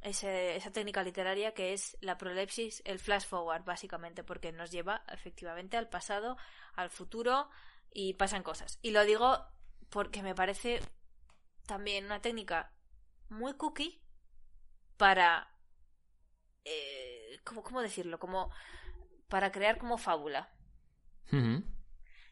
[0.00, 5.76] esa técnica literaria que es la prolepsis, el flash forward, básicamente, porque nos lleva efectivamente
[5.76, 6.38] al pasado,
[6.74, 7.50] al futuro
[7.92, 8.78] y pasan cosas.
[8.80, 9.44] Y lo digo
[9.90, 10.80] porque me parece
[11.66, 12.72] también una técnica
[13.30, 14.00] muy cookie
[14.96, 15.48] para...
[16.64, 18.18] eh, ¿cómo, ¿Cómo decirlo?
[18.18, 18.50] Como
[19.28, 20.50] para crear como fábula.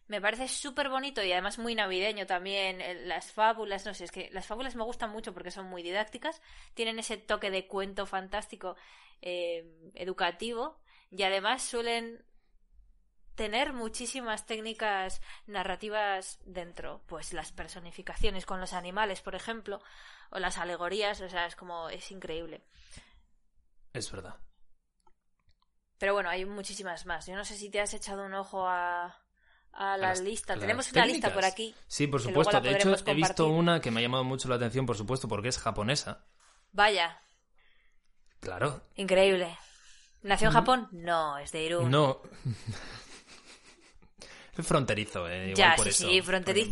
[0.08, 2.80] Me parece súper bonito y además muy navideño también.
[2.80, 5.82] el- Las fábulas, no sé, es que las fábulas me gustan mucho porque son muy
[5.82, 6.40] didácticas,
[6.74, 8.76] tienen ese toque de cuento fantástico,
[9.20, 12.24] eh, educativo y además suelen
[13.38, 17.00] tener muchísimas técnicas narrativas dentro.
[17.06, 19.80] Pues las personificaciones con los animales, por ejemplo,
[20.30, 22.62] o las alegorías, o sea, es como, es increíble.
[23.94, 24.34] Es verdad.
[25.98, 27.26] Pero bueno, hay muchísimas más.
[27.26, 29.06] Yo no sé si te has echado un ojo a,
[29.72, 30.54] a la las- lista.
[30.54, 31.74] las Tenemos una lista por aquí.
[31.86, 32.60] Sí, por supuesto.
[32.60, 35.48] De hecho, he visto una que me ha llamado mucho la atención, por supuesto, porque
[35.48, 36.26] es japonesa.
[36.72, 37.20] Vaya,
[38.40, 38.82] Claro.
[38.96, 39.56] increíble.
[40.22, 40.88] ¿Nació en Japón?
[40.90, 41.90] No, es de Irún.
[41.90, 42.20] No.
[44.62, 45.50] Fronterizo, eh.
[45.50, 46.08] Igual ya, por sí, eso.
[46.10, 46.70] sí, fronterizo,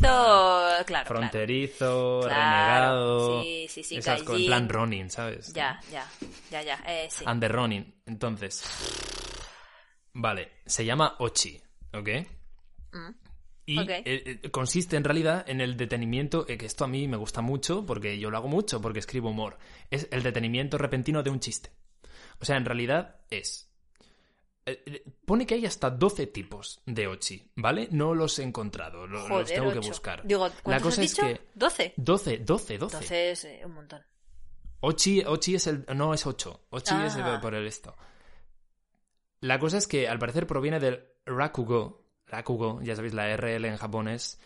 [0.85, 1.07] claro.
[1.07, 3.43] Fronterizo, Claro, renegado.
[3.43, 4.47] sí, sí, sí, esas co- en gaijin.
[4.47, 5.53] plan Ronin, ¿sabes?
[5.53, 6.05] Ya, ya,
[6.51, 7.23] ya, ya, eh, sí.
[7.39, 7.95] The Ronin.
[8.05, 8.63] Entonces.
[10.13, 11.61] Vale, se llama Ochi,
[11.93, 12.09] ¿ok?
[12.93, 13.09] Mm.
[13.69, 17.41] Y eh, eh, consiste en realidad en el detenimiento, que esto a mí me gusta
[17.41, 19.57] mucho, porque yo lo hago mucho, porque escribo humor.
[19.91, 21.69] Es el detenimiento repentino de un chiste.
[22.39, 23.66] O sea, en realidad es...
[24.67, 27.87] eh, eh, Pone que hay hasta 12 tipos de Ochi, ¿vale?
[27.91, 30.21] No los he encontrado, lo- los Joder, tengo que buscar.
[30.27, 31.27] Digo, La ¿cuántos cosa has es dicho?
[31.27, 31.41] que...
[31.55, 31.93] 12.
[31.97, 32.95] 12, 12, 12.
[32.95, 34.01] Entonces, eh, un montón.
[34.81, 35.85] Ochi, Ochi es el.
[35.95, 36.67] No, es 8.
[36.69, 37.39] Ochi es el- Ah.
[37.41, 37.95] por el esto.
[39.41, 42.05] La cosa es que al parecer proviene del Rakugo.
[42.27, 44.39] Rakugo, ya sabéis, la RL en japonés.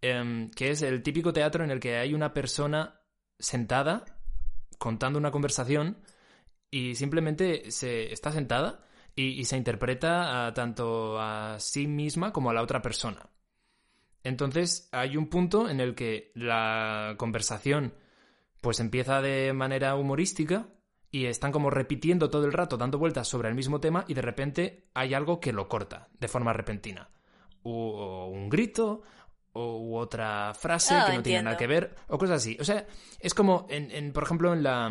[0.00, 3.00] em, que es el típico teatro en el que hay una persona
[3.36, 4.04] sentada
[4.78, 5.98] contando una conversación
[6.70, 8.86] y simplemente se está sentada
[9.18, 13.28] y, y se interpreta a- tanto a sí misma como a la otra persona.
[14.24, 17.94] Entonces hay un punto en el que la conversación
[18.60, 20.68] pues empieza de manera humorística
[21.10, 24.22] y están como repitiendo todo el rato, dando vueltas sobre el mismo tema y de
[24.22, 27.08] repente hay algo que lo corta de forma repentina.
[27.62, 29.02] O un grito,
[29.52, 32.56] o u otra frase Ah, que no tiene nada que ver, o cosas así.
[32.60, 32.86] O sea,
[33.20, 34.90] es como, en, en, por ejemplo, en la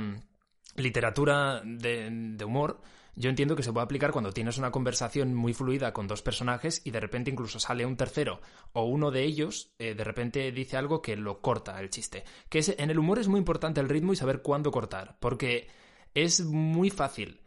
[0.76, 2.82] literatura de, de humor,
[3.20, 6.82] yo entiendo que se puede aplicar cuando tienes una conversación muy fluida con dos personajes
[6.86, 8.40] y de repente incluso sale un tercero
[8.74, 12.24] o uno de ellos eh, de repente dice algo que lo corta el chiste.
[12.48, 15.68] Que es, en el humor es muy importante el ritmo y saber cuándo cortar, porque
[16.14, 17.42] es muy fácil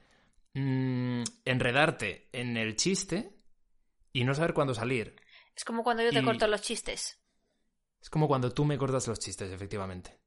[0.55, 3.31] mm, enredarte en el chiste
[4.13, 5.15] y no saber cuándo salir.
[5.55, 7.17] Es como cuando yo te Y- corto los chistes.
[8.03, 10.20] Es como cuando tú me cortas los chistes, efectivamente.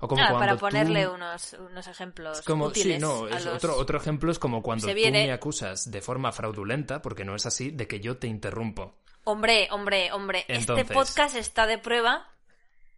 [0.00, 3.30] O como Ah, cuando para tú- ponerle unos, unos ejemplos como, útiles sí, no, a
[3.36, 7.02] es los- otro, otro ejemplo es como cuando Se tú me acusas de forma fraudulenta,
[7.02, 8.96] porque no es así, de que yo te interrumpo.
[9.24, 10.44] Hombre, hombre, hombre.
[10.48, 12.26] Entonces- Este podcast está de prueba.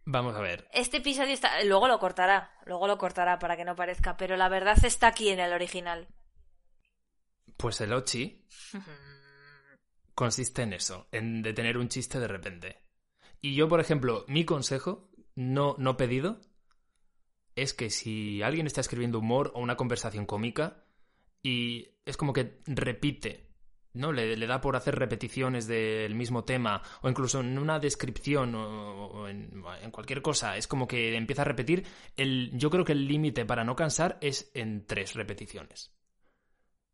[0.05, 0.67] Vamos a ver.
[0.73, 1.63] Este episodio está...
[1.63, 2.51] Luego lo cortará.
[2.65, 4.17] Luego lo cortará para que no parezca.
[4.17, 6.07] Pero la verdad está aquí en el original.
[7.57, 8.45] Pues el Ochi
[10.15, 12.81] consiste en eso, en detener un chiste de repente.
[13.41, 16.39] Y yo, por ejemplo, mi consejo, no, no pedido,
[17.55, 20.83] es que si alguien está escribiendo humor o una conversación cómica
[21.41, 23.49] y es como que repite,
[23.93, 24.11] ¿no?
[24.11, 29.05] Le, le da por hacer repeticiones del mismo tema o incluso en una descripción o,
[29.07, 31.85] o en, en cualquier cosa, es como que empieza a repetir.
[32.17, 35.93] El, yo creo que el límite para no cansar es en tres repeticiones.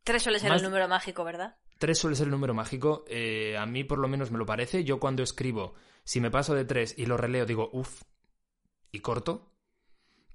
[0.03, 1.57] Tres suele ser Más- el número mágico, ¿verdad?
[1.77, 3.05] Tres suele ser el número mágico.
[3.07, 4.83] eh, a mí por lo menos me lo parece.
[4.83, 8.01] Yo cuando escribo, si me paso de tres y lo releo, digo, uff,
[8.91, 9.53] y corto.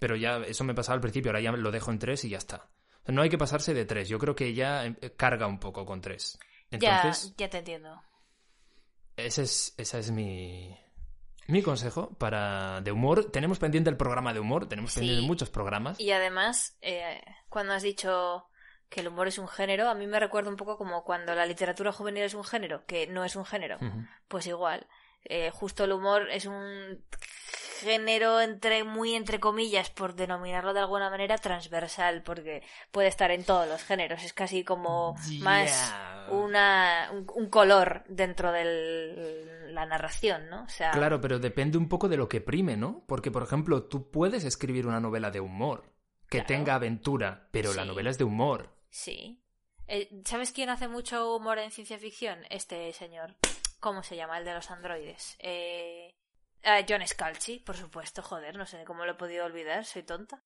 [0.04, 2.36] Pero ya eso me pasaba al principio, ahora ya lo dejo en tres y ya
[2.36, 2.68] está.
[3.06, 6.02] No hay que pasarse de tres, yo creo que ya eh, carga un poco con
[6.02, 6.38] tres.
[6.70, 8.02] Entonces, ya, ya te entiendo.
[9.16, 10.78] Ese es, esa es mi,
[11.46, 13.30] mi consejo para de humor.
[13.30, 15.98] Tenemos pendiente el programa de humor, tenemos pendiente muchos programas.
[15.98, 18.44] Y además, eh, cuando has dicho
[18.90, 21.46] que el humor es un género, a mí me recuerda un poco como cuando la
[21.46, 23.78] literatura juvenil es un género, que no es un género.
[24.28, 24.86] Pues igual,
[25.24, 27.02] eh, justo el humor es un
[27.84, 33.44] género entre muy entre comillas por denominarlo de alguna manera transversal porque puede estar en
[33.44, 35.94] todos los géneros es casi como más
[36.30, 42.08] una un, color dentro de la narración no o sea claro pero depende un poco
[42.08, 45.92] de lo que prime no porque por ejemplo tú puedes escribir una novela de humor
[46.28, 49.40] que tenga aventura pero la novela es de humor sí
[49.86, 52.38] eh, ¿Sabes quién hace mucho humor en ciencia ficción?
[52.50, 53.34] Este señor.
[53.80, 54.38] ¿Cómo se llama?
[54.38, 55.36] El de los androides.
[55.40, 56.14] Eh...
[56.88, 60.42] John Scalchi, por supuesto, joder, no sé cómo lo he podido olvidar, soy tonta.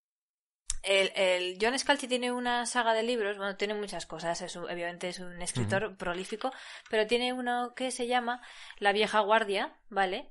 [0.83, 5.09] El, el, John Scalchi tiene una saga de libros, bueno, tiene muchas cosas, es obviamente
[5.09, 6.53] es un escritor prolífico,
[6.89, 8.41] pero tiene uno que se llama
[8.79, 10.31] La vieja guardia, ¿vale?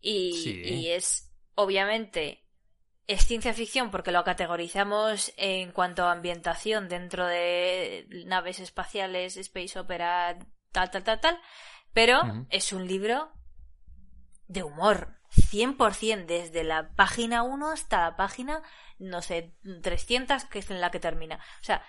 [0.00, 2.44] Y, y es, obviamente,
[3.10, 9.78] es ciencia ficción porque lo categorizamos en cuanto a ambientación dentro de naves espaciales, space
[9.78, 10.38] opera,
[10.70, 11.40] tal, tal, tal, tal,
[11.92, 13.32] pero es un libro
[14.46, 15.19] de humor,
[15.50, 18.62] 100%, desde la página 1 hasta la página,
[18.98, 21.36] no sé, 300, que es en la que termina.
[21.36, 21.84] O sea,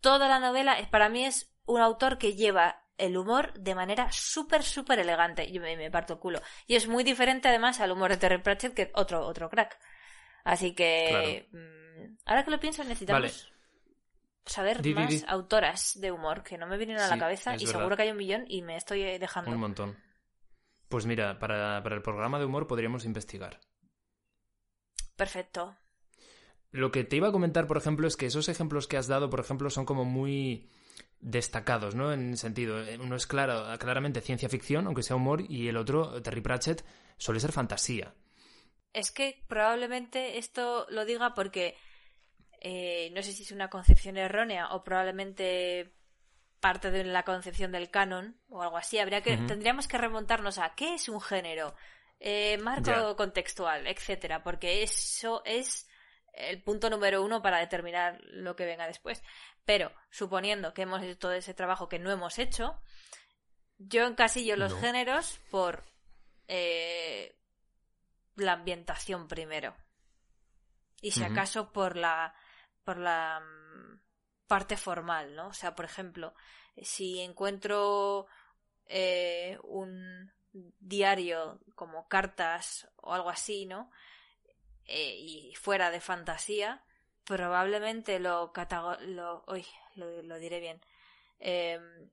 [0.00, 4.62] toda la novela, para mí es un autor que lleva el humor de manera súper,
[4.62, 5.50] súper elegante.
[5.50, 6.40] Yo me, parto el culo.
[6.66, 9.78] Y es muy diferente además al humor de Terry Pratchett, que otro, otro crack.
[10.44, 13.52] Así que, mm, ahora que lo pienso, necesitamos
[14.46, 18.04] saber más autoras de humor, que no me vienen a la cabeza y seguro que
[18.04, 19.50] hay un millón y me estoy dejando.
[19.50, 20.05] Un montón.
[20.88, 23.60] Pues mira, para, el programa de humor podríamos investigar.
[25.16, 25.76] Perfecto.
[26.70, 29.30] Lo que te iba a comentar, por ejemplo, es que esos ejemplos que has dado,
[29.30, 30.68] por ejemplo, son como muy
[31.20, 32.12] destacados, ¿no?
[32.12, 35.76] En el sentido, eh, uno es claro, claramente ciencia ficción, aunque sea humor, y el
[35.76, 36.84] otro, Terry Pratchett,
[37.16, 38.14] suele ser fantasía.
[38.92, 41.76] Es que probablemente esto lo diga porque
[42.60, 45.92] eh, no sé si es una concepción errónea o probablemente
[46.60, 48.98] parte de la concepción del canon o algo así.
[48.98, 51.74] Habría que, Tendríamos que remontarnos a qué es un género,
[52.20, 55.88] eh, marco contextual, etcétera, porque eso es
[56.32, 59.22] el punto número uno para determinar lo que venga después.
[59.64, 62.80] Pero, suponiendo que hemos hecho todo ese trabajo que no hemos hecho,
[63.78, 65.84] yo encasillo los géneros por
[66.48, 67.36] eh,
[68.36, 69.76] la ambientación primero.
[71.00, 72.34] Y si acaso por la
[72.84, 73.42] por la
[74.46, 75.48] parte formal, ¿no?
[75.48, 76.34] O sea, por ejemplo,
[76.82, 78.26] si encuentro
[78.86, 83.90] eh, un diario como cartas o algo así, ¿no?
[84.84, 86.84] Eh, y fuera de fantasía,
[87.24, 88.52] probablemente lo
[89.06, 90.80] lo, uy, lo, diré bien.
[91.38, 92.10] Em,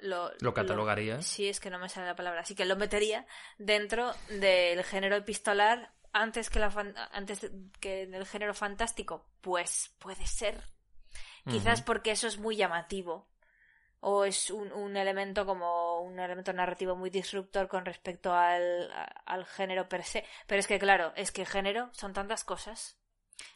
[0.00, 1.22] lo, ¿Lo catalogaría?
[1.22, 2.40] sí, es que no me sale la palabra.
[2.40, 3.26] Así que lo metería
[3.58, 6.72] dentro del género epistolar antes que, la
[7.12, 9.30] antes que en el género fantástico.
[9.40, 10.75] Pues puede ser.
[11.48, 13.28] Quizás porque eso es muy llamativo
[14.00, 18.90] o es un, un, elemento como un elemento narrativo muy disruptor con respecto al,
[19.24, 20.24] al, género per se.
[20.46, 22.98] Pero es que, claro, es que género son tantas cosas.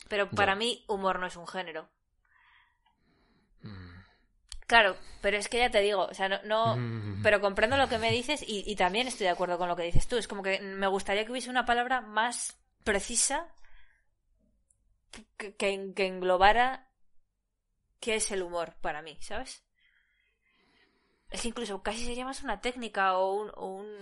[0.09, 1.89] Pero para mí, humor no es un género.
[3.63, 4.01] Mm.
[4.67, 7.23] Claro, pero es que ya te digo, o sea, no, mm.
[7.23, 9.83] pero comprendo lo que me dices y, y, también estoy de acuerdo con lo que
[9.83, 10.17] dices tú.
[10.17, 13.49] Es como que me gustaría que hubiese una palabra más precisa
[15.37, 16.90] que, que englobara
[18.01, 19.63] qué es el humor para mí, ¿sabes?
[21.31, 23.93] Es que incluso casi sería más una técnica o un...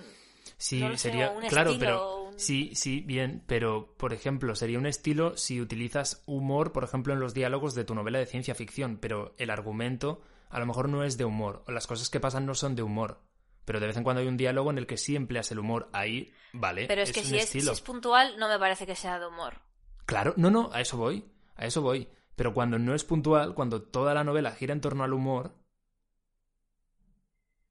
[0.57, 1.35] sí, sería...
[1.49, 2.31] claro, pero...
[2.37, 7.21] Sí, sí, bien, pero por ejemplo, sería un estilo si utilizas humor, por ejemplo, en
[7.21, 11.05] los diálogos de tu novela de ciencia ficción, pero el argumento a lo mejor no
[11.05, 13.21] es de humor, o las cosas que pasan no son de humor.
[13.65, 15.91] Pero de vez en cuando hay un diálogo en el que sí empleas el humor.
[15.93, 16.87] Ahí, vale.
[16.87, 19.61] Pero es, que si, es, si es puntual, no me parece que sea de humor.
[20.07, 21.31] Claro, no, no, a eso voy.
[21.55, 22.09] A eso voy.
[22.39, 25.57] Pero cuando no es puntual, cuando toda la novela gira en torno al humor,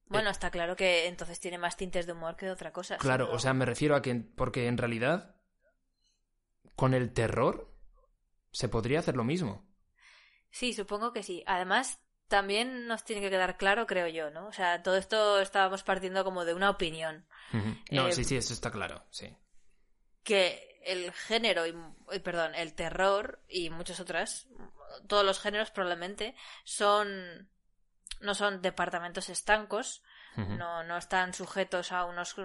[0.09, 2.97] bueno, está claro que entonces tiene más tintes de humor que de otra cosa.
[2.97, 4.13] Claro, o sea, me refiero a que.
[4.15, 5.37] Porque en realidad.
[6.75, 7.73] Con el terror.
[8.51, 9.65] Se podría hacer lo mismo.
[10.51, 11.43] Sí, supongo que sí.
[11.45, 14.47] Además, también nos tiene que quedar claro, creo yo, ¿no?
[14.47, 17.25] O sea, todo esto estábamos partiendo como de una opinión.
[17.91, 19.33] No, sí, eh, sí, eso está claro, sí.
[20.23, 21.73] Que el género, y,
[22.19, 24.47] perdón, el terror y muchas otras,
[25.07, 27.49] todos los géneros probablemente, son
[28.19, 30.01] no son departamentos estancos,
[30.35, 32.35] no, no están sujetos a unos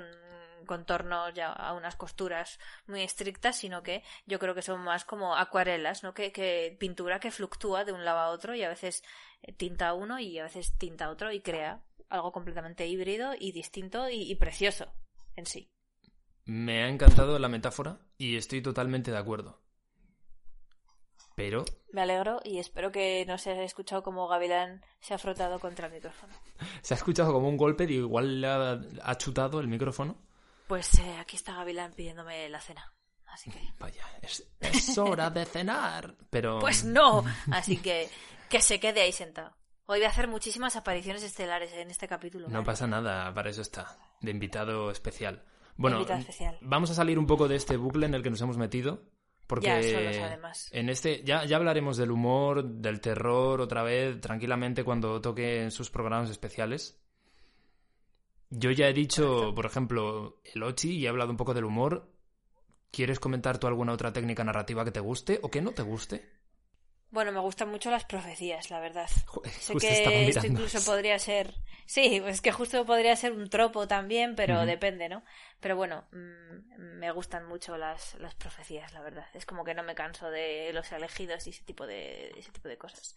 [0.66, 5.36] contornos ya a unas costuras muy estrictas, sino que yo creo que son más como
[5.36, 6.14] acuarelas, ¿no?
[6.14, 9.02] Que, que pintura que fluctúa de un lado a otro y a veces
[9.42, 14.08] eh, tinta uno y a veces tinta otro y crea algo completamente híbrido y distinto
[14.08, 14.92] y, y precioso
[15.36, 15.70] en sí.
[16.44, 19.58] Me ha encantado la metáfora y estoy totalmente de acuerdo.
[21.34, 25.58] Pero Me alegro y espero que no se haya escuchado como Gavilán se ha frotado
[25.58, 26.32] contra el micrófono.
[26.82, 30.16] se ha escuchado como un golpe y igual le ha, ha chutado el micrófono.
[30.68, 32.92] Pues eh, aquí está Gavilán pidiéndome la cena.
[33.26, 33.58] Así que.
[33.80, 36.14] Vaya, es, es hora de cenar.
[36.30, 37.24] Pero Pues no.
[37.50, 38.08] Así que
[38.48, 39.56] que se quede ahí sentado.
[39.86, 42.48] Hoy voy a hacer muchísimas apariciones estelares en este capítulo.
[42.48, 45.42] no pasa nada, para eso está, de invitado especial.
[45.76, 46.04] Bueno,
[46.60, 49.02] vamos a salir un poco de este bucle en el que nos hemos metido.
[49.46, 50.70] Porque Ya, solos, además.
[50.72, 55.70] en este ya, ya hablaremos del humor, del terror otra vez, tranquilamente cuando toque en
[55.70, 57.02] sus programas especiales.
[58.48, 62.10] Yo ya he dicho, por ejemplo, el Ochi y he hablado un poco del humor.
[62.90, 66.30] ¿Quieres comentar tú alguna otra técnica narrativa que te guste o que no te guste?
[67.12, 69.08] Bueno, me gustan mucho las profecías, la verdad.
[69.26, 71.54] Joder, Sé que esto incluso podría ser.
[71.84, 75.22] Sí, es que justo podría ser un tropo también, pero depende, ¿no?
[75.60, 79.26] Pero bueno, mm, me gustan mucho las, las profecías, la verdad.
[79.34, 82.70] Es como que no me canso de los elegidos y ese tipo de, ese tipo
[82.70, 83.14] de cosas.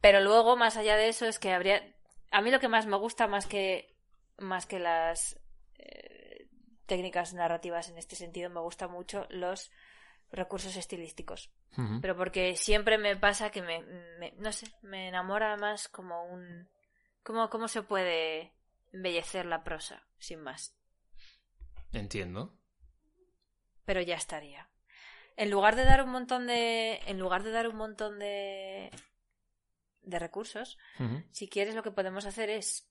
[0.00, 1.94] Pero luego, más allá de eso, es que habría.
[2.32, 3.94] A mí lo que más me gusta, más que,
[4.38, 5.38] más que las
[5.78, 6.48] eh,
[6.86, 9.70] técnicas narrativas en este sentido, me gustan mucho los
[10.32, 11.50] recursos estilísticos
[12.00, 13.80] pero porque siempre me pasa que me,
[14.18, 16.68] me- no sé, me enamora más como un
[17.22, 18.52] cómo cómo se puede
[18.92, 20.74] embellecer la prosa, sin más.
[21.92, 22.54] Entiendo.
[23.84, 24.68] Pero ya estaría.
[25.36, 28.90] En lugar de dar un montón de en lugar de dar un montón de
[30.02, 30.76] de recursos,
[31.30, 32.86] si quieres lo que podemos hacer es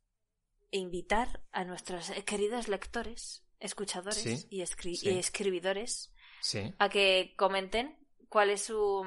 [0.72, 5.10] invitar a nuestros queridos lectores, escuchadores Sí, y, escri- sí.
[5.10, 6.74] y escribidores Sí.
[6.80, 7.98] a que comenten
[8.30, 9.06] cuál es su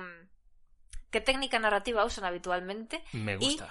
[1.11, 3.05] qué técnica narrativa usan habitualmente.
[3.13, 3.71] Me gusta.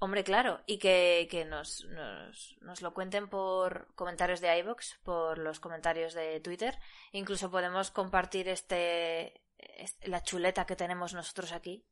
[0.00, 5.38] Hombre, claro, y que, que nos, nos, nos lo cuenten por comentarios de iVoox, por
[5.38, 6.78] los comentarios de Twitter.
[7.12, 11.84] Incluso podemos compartir este, este- la chuleta que tenemos nosotros aquí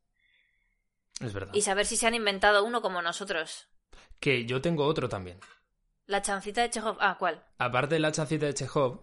[1.20, 1.52] Es verdad.
[1.52, 3.66] y saber si se han inventado uno como nosotros.
[4.20, 5.40] Que yo tengo otro también.
[6.06, 6.98] La chancita de Chekhov.
[7.00, 7.44] Ah, ¿cuál?
[7.58, 9.00] Aparte de la chancita de Chekhov,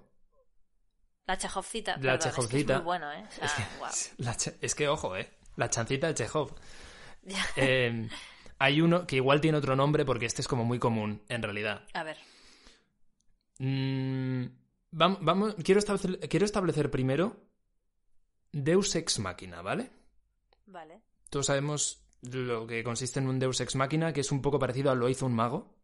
[1.26, 1.97] La Chekhovcita.
[1.97, 3.26] La Perdón, es que es muy bueno, ¿eh?
[3.28, 5.30] O sea, es, que, la es que, ojo, eh.
[5.55, 6.55] La chancita de Chekhov.
[7.26, 7.41] Ya.
[7.55, 8.09] Eh,
[8.59, 11.86] hay uno que igual tiene otro nombre porque este es como muy común, en realidad.
[11.93, 12.17] A ver.
[13.59, 14.47] Mm,
[14.91, 17.38] vamos, quiero, establecer, quiero establecer primero
[18.51, 19.89] Deus Ex Machina, ¿vale?
[20.65, 21.01] Vale.
[21.30, 24.91] Todos sabemos lo que consiste en un Deus Ex Machina, que es un poco parecido
[24.91, 25.78] a lo hizo un mago.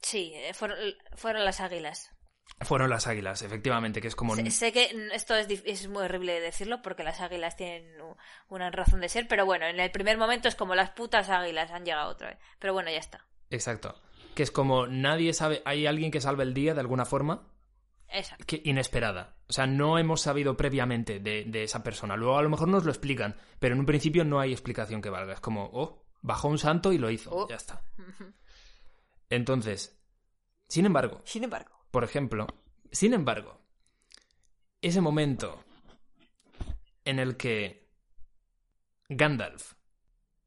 [0.00, 0.78] Sí, eh, fueron,
[1.14, 2.10] fueron las águilas.
[2.64, 4.34] Fueron las águilas, efectivamente, que es como...
[4.34, 7.96] Sé, sé que esto es, es muy horrible decirlo porque las águilas tienen
[8.48, 11.70] una razón de ser, pero bueno, en el primer momento es como las putas águilas
[11.70, 12.38] han llegado otra vez.
[12.58, 13.26] Pero bueno, ya está.
[13.50, 13.94] Exacto.
[14.34, 15.62] Que es como nadie sabe...
[15.64, 17.48] Hay alguien que salva el día de alguna forma
[18.08, 18.44] Exacto.
[18.46, 19.36] que inesperada.
[19.48, 22.16] O sea, no hemos sabido previamente de, de esa persona.
[22.16, 25.10] Luego a lo mejor nos lo explican, pero en un principio no hay explicación que
[25.10, 25.34] valga.
[25.34, 27.30] Es como, oh, bajó un santo y lo hizo.
[27.32, 27.48] Oh.
[27.48, 27.82] Ya está.
[29.28, 29.98] Entonces,
[30.68, 31.81] sin embargo, Sin embargo.
[31.92, 32.46] Por ejemplo,
[32.90, 33.60] sin embargo,
[34.80, 35.62] ese momento
[37.04, 37.86] en el que
[39.08, 39.74] Gandalf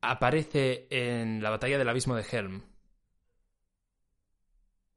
[0.02, 2.64] aparece en la batalla del abismo de Helm,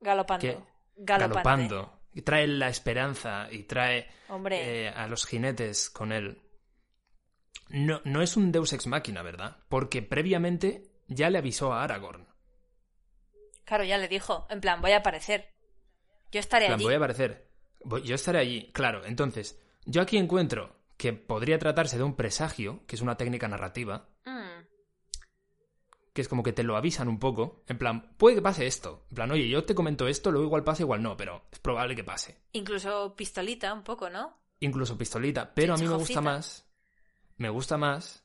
[0.01, 0.41] Galopando.
[0.41, 0.59] que
[0.97, 6.41] galopando, y trae la esperanza y trae Hombre, eh, a los jinetes con él.
[7.69, 9.59] No, no es un Deus ex machina, ¿verdad?
[9.69, 12.27] Porque previamente ya le avisó a Aragorn.
[13.65, 14.47] claro, ya le dijo.
[14.49, 15.58] En plan, voy a aparecer.
[16.33, 16.85] Yo estaré En plan, allí.
[16.85, 17.49] voy a aparecer.
[18.05, 18.71] Yo estaré allí.
[18.73, 23.49] Claro, entonces, yo aquí encuentro que podría tratarse de un presagio, que es una técnica
[23.49, 24.65] narrativa, Mm,
[26.13, 27.63] que es como que te lo avisan un poco.
[27.69, 29.07] En plan, puede que pase esto.
[29.11, 31.95] En plan, oye, yo te comento esto, luego igual pasa, igual no, pero es probable
[31.95, 32.37] que pase.
[32.53, 34.37] Incluso pistolita, un poco, ¿no?
[34.61, 35.55] Incluso pistolita.
[35.55, 36.67] Pero a mí me gusta más.
[37.37, 38.25] Me gusta más.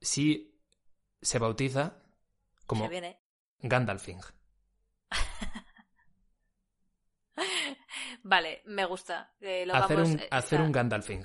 [0.00, 0.60] Si
[1.22, 1.96] se bautiza
[2.66, 2.88] como.
[3.60, 4.20] Gandalfing.
[8.24, 9.34] Vale, me gusta.
[9.40, 11.22] Eh, lo Hacer, vamos, un, eh, hacer un Gandalfing.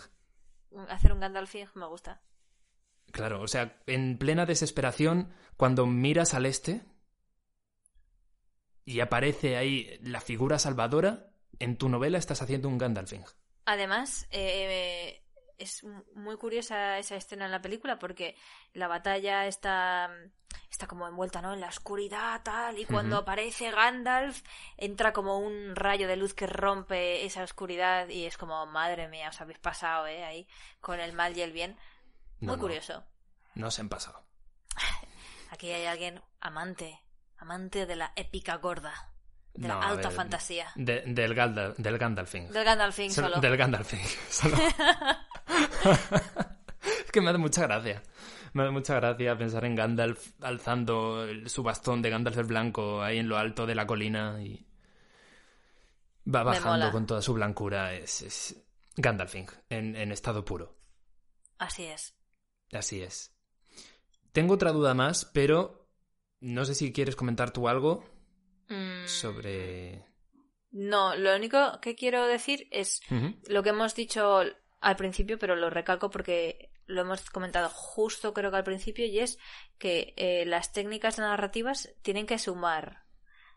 [0.89, 2.21] hacer un Gandalfing me gusta.
[3.11, 6.81] Claro, o sea, en plena desesperación, cuando miras al este
[8.85, 13.23] y aparece ahí la figura salvadora, en tu novela estás haciendo un Gandalfing.
[13.65, 15.23] Además, eh,
[15.59, 15.83] es
[16.15, 18.35] muy curiosa esa escena en la película porque
[18.73, 20.09] la batalla está
[20.71, 24.41] está como envuelta no en la oscuridad tal y cuando aparece Gandalf
[24.77, 29.29] entra como un rayo de luz que rompe esa oscuridad y es como madre mía
[29.29, 30.47] os habéis pasado eh ahí
[30.79, 31.77] con el mal y el bien
[32.39, 33.03] muy curioso
[33.55, 34.23] no se han pasado
[35.51, 36.99] aquí hay alguien amante
[37.37, 39.11] amante de la épica gorda
[39.53, 40.71] de la alta fantasía.
[40.75, 42.49] del, Gandalf, del Gandalfing.
[42.49, 43.39] Del Gandalfing solo.
[43.39, 44.57] Del Gandalfing solo.
[47.05, 48.01] es que me hace mucha gracia.
[48.53, 53.19] Me hace mucha gracia pensar en Gandalf alzando su bastón de Gandalf el Blanco ahí
[53.19, 54.65] en lo alto de la colina y
[56.33, 57.93] va bajando con toda su blancura.
[57.93, 58.55] Es, es
[58.95, 60.75] Gandalfing en, en estado puro.
[61.57, 62.15] Así es.
[62.71, 63.35] Así es.
[64.31, 65.89] Tengo otra duda más, pero
[66.39, 68.03] no sé si quieres comentar tú algo
[68.69, 69.05] mm.
[69.05, 70.05] sobre...
[70.71, 73.01] No, lo único que quiero decir es
[73.47, 74.43] lo que hemos dicho
[74.81, 79.19] al principio, pero lo recalco porque lo hemos comentado justo creo que al principio, y
[79.19, 79.37] es
[79.77, 83.03] que eh, las técnicas narrativas tienen que sumar.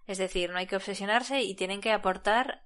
[0.06, 2.64] Es decir, no hay que obsesionarse y tienen que aportar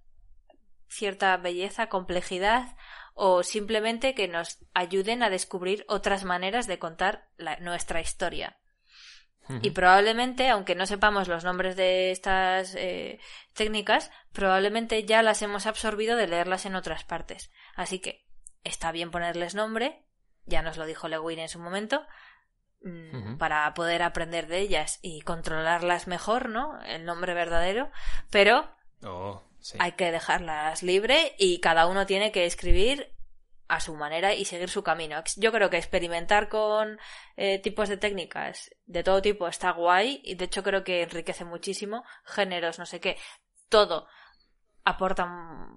[0.88, 2.76] cierta belleza, complejidad
[3.14, 7.28] o simplemente que nos ayuden a descubrir otras maneras de contar
[7.60, 8.58] nuestra historia.
[9.62, 13.20] Y probablemente, aunque no sepamos los nombres de estas eh,
[13.52, 17.52] técnicas, probablemente ya las hemos absorbido de leerlas en otras partes.
[17.76, 18.25] Así que
[18.66, 20.04] está bien ponerles nombre,
[20.44, 22.06] ya nos lo dijo Lewin en su momento,
[22.82, 26.80] mm, para poder aprender de ellas y controlarlas mejor, ¿no?
[26.82, 27.90] El nombre verdadero,
[28.30, 28.68] pero
[29.04, 29.42] oh,
[29.78, 33.12] hay que dejarlas libre y cada uno tiene que escribir
[33.68, 35.22] a su manera y seguir su camino.
[35.36, 36.98] Yo creo que experimentar con
[37.36, 41.44] eh, tipos de técnicas de todo tipo está guay y de hecho creo que enriquece
[41.44, 43.16] muchísimo, géneros, no sé qué,
[43.68, 44.06] todo
[44.84, 45.26] aporta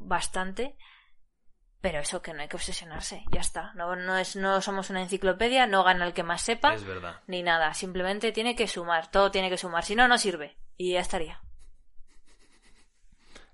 [0.02, 0.78] bastante
[1.82, 3.74] pero eso que no hay que obsesionarse, ya está.
[3.74, 7.22] No, no, es, no somos una enciclopedia, no gana el que más sepa, es verdad.
[7.28, 7.74] ni nada.
[7.74, 9.86] Simplemente tiene que sumar, todo tiene que sumar.
[9.86, 10.58] Si no, no sirve.
[10.78, 11.42] Y ya estaría.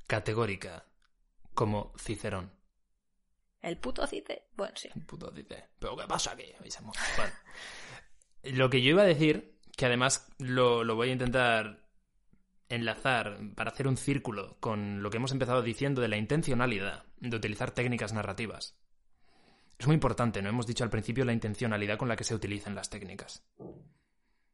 [0.08, 0.86] Categórica,
[1.54, 2.52] como Cicerón.
[3.62, 4.44] El puto Cice.
[4.56, 4.90] Bueno, sí.
[4.96, 5.68] El puto Cice.
[5.80, 6.54] ¿Pero qué pasa aquí?
[8.44, 11.85] Lo que yo iba a decir, que además lo, lo voy a intentar
[12.70, 17.36] enlazar para hacer un círculo con lo que hemos empezado diciendo de la intencionalidad de
[17.36, 18.76] utilizar técnicas narrativas.
[19.78, 20.49] Es muy importante, ¿no?
[20.49, 23.43] Hemos dicho al principio la intencionalidad con la que se utilizan las técnicas.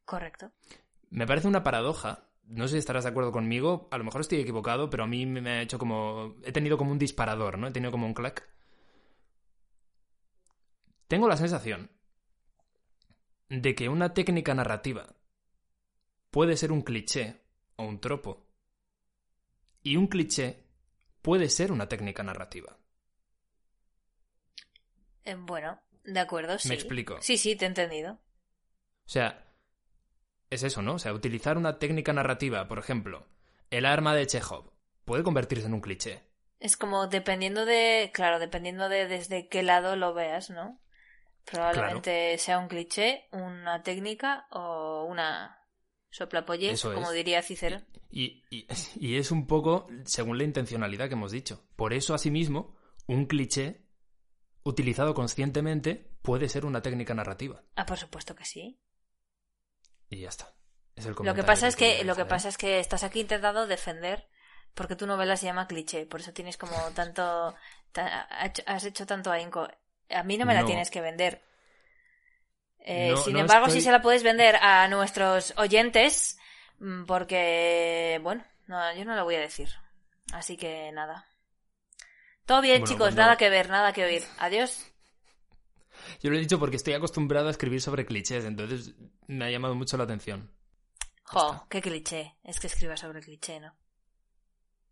[0.04, 0.50] Correcto.
[1.10, 2.24] Me parece una paradoja.
[2.44, 3.88] No sé si estarás de acuerdo conmigo.
[3.92, 6.34] A lo mejor estoy equivocado, pero a mí me ha hecho como.
[6.42, 7.68] He tenido como un disparador, ¿no?
[7.68, 8.48] He tenido como un clack.
[11.06, 11.90] Tengo la sensación
[13.48, 15.14] de que una técnica narrativa
[16.30, 17.41] puede ser un cliché
[17.82, 18.46] o un tropo.
[19.82, 20.64] Y un cliché
[21.20, 22.78] puede ser una técnica narrativa.
[25.24, 26.68] Eh, bueno, de acuerdo, sí.
[26.68, 27.20] Me explico.
[27.20, 28.14] Sí, sí, te he entendido.
[28.14, 29.52] O sea,
[30.50, 30.94] es eso, ¿no?
[30.94, 33.26] O sea, utilizar una técnica narrativa, por ejemplo,
[33.70, 34.72] el arma de Chekhov,
[35.04, 36.22] puede convertirse en un cliché.
[36.60, 40.80] Es como dependiendo de, claro, dependiendo de desde qué lado lo veas, ¿no?
[41.44, 45.61] Probablemente sea un cliché, una técnica o una
[46.12, 47.80] Soplapollez, como diría Cicero.
[48.10, 51.64] Y, y, es un poco según la intencionalidad que hemos dicho.
[51.74, 53.86] Por eso, asimismo, un cliché
[54.62, 57.64] utilizado conscientemente puede ser una técnica narrativa.
[57.76, 58.78] Ah, por supuesto que sí.
[60.10, 60.54] Y ya está.
[61.24, 64.28] lo que pasa es que, lo que pasa es que estás aquí intentando defender
[64.74, 67.54] porque tu novela se llama cliché, por eso tienes como tanto
[68.66, 69.66] has hecho tanto ahínco.
[70.10, 71.42] A mí no me la tienes que vender.
[72.84, 76.38] Eh, sin embargo, sí se la puedes vender a nuestros oyentes,
[76.80, 79.68] mm, porque, bueno, no, yo no lo voy a decir.
[80.32, 81.26] Así que nada.
[82.46, 84.22] Todo bien, chicos, nada que ver, nada que oír.
[84.38, 84.92] Adiós.
[86.20, 88.94] Yo lo he dicho porque estoy acostumbrado a escribir sobre clichés, entonces
[89.26, 90.50] me ha llamado mucho la atención.
[91.24, 92.36] Jo, qué cliché.
[92.42, 93.74] Es que escriba sobre cliché, ¿no?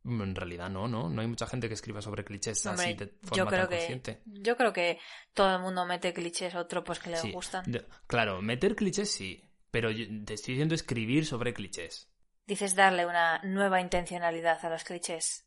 [0.04, 1.10] En realidad no, ¿no?
[1.10, 4.56] No hay mucha gente que escriba sobre clichés así de forma yo creo que, Yo
[4.56, 4.98] creo que
[5.34, 7.64] todo el mundo mete clichés o tropos que le gustan.
[8.06, 12.10] claro, meter clichés sí, pero te estoy diciendo escribir sobre clichés.
[12.46, 15.46] Dices darle una nueva intencionalidad a los clichés.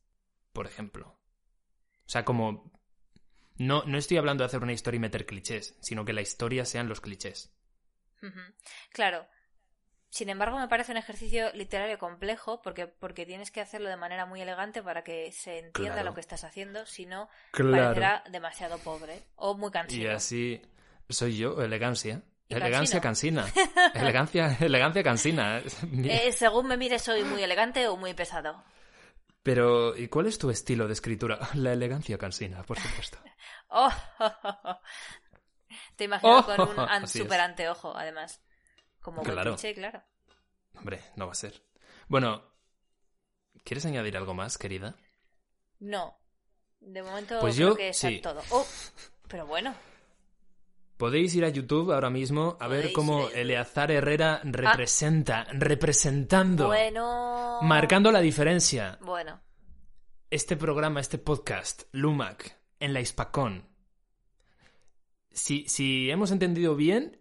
[0.54, 1.20] Por ejemplo.
[2.06, 2.72] O sea, como...
[3.56, 6.66] No, no estoy hablando de hacer una historia y meter clichés, sino que la historia
[6.66, 7.54] sean los clichés.
[8.92, 9.28] Claro,
[10.14, 14.28] sin embargo, me parece un ejercicio literario complejo porque, porque tienes que hacerlo de manera
[14.28, 19.24] muy elegante para que se entienda lo que estás haciendo, si no, parecerá demasiado pobre
[19.36, 20.04] o muy cansino.
[20.04, 20.62] Y así
[21.10, 22.22] soy yo, elegancia.
[22.48, 23.48] Elegancia cansina.
[23.96, 25.64] elegancia, elegancia cansina.
[26.04, 28.64] Eh, según me mires, soy muy elegante o muy pesado.
[29.42, 31.40] Pero, ¿y cuál es tu estilo de escritura?
[31.56, 33.18] La elegancia cansina, por supuesto.
[33.76, 33.90] Oh,
[35.96, 38.40] Te imagino Oh, con un an- super anteojo, además.
[39.04, 39.52] Como buen Claro.
[39.54, 40.02] cliché, claro.
[40.76, 41.62] Hombre, no va a ser.
[42.08, 42.44] Bueno,
[43.64, 44.96] ¿quieres añadir algo más, querida?
[45.80, 46.18] No.
[46.80, 48.20] De momento Pues creo yo, que sí.
[48.22, 48.42] todo.
[48.50, 48.66] Oh,
[49.28, 49.76] pero bueno.
[50.98, 53.32] Podéis ir a YouTube ahora mismo a ver cómo a.
[53.34, 57.60] Eleazar Herrera representa, representando, Bueno.
[57.62, 58.98] marcando la diferencia.
[59.02, 59.42] Bueno.
[60.30, 63.68] Este programa, este podcast, Lumac, en la Hispacón.
[65.32, 67.20] Si, si hemos entendido bien,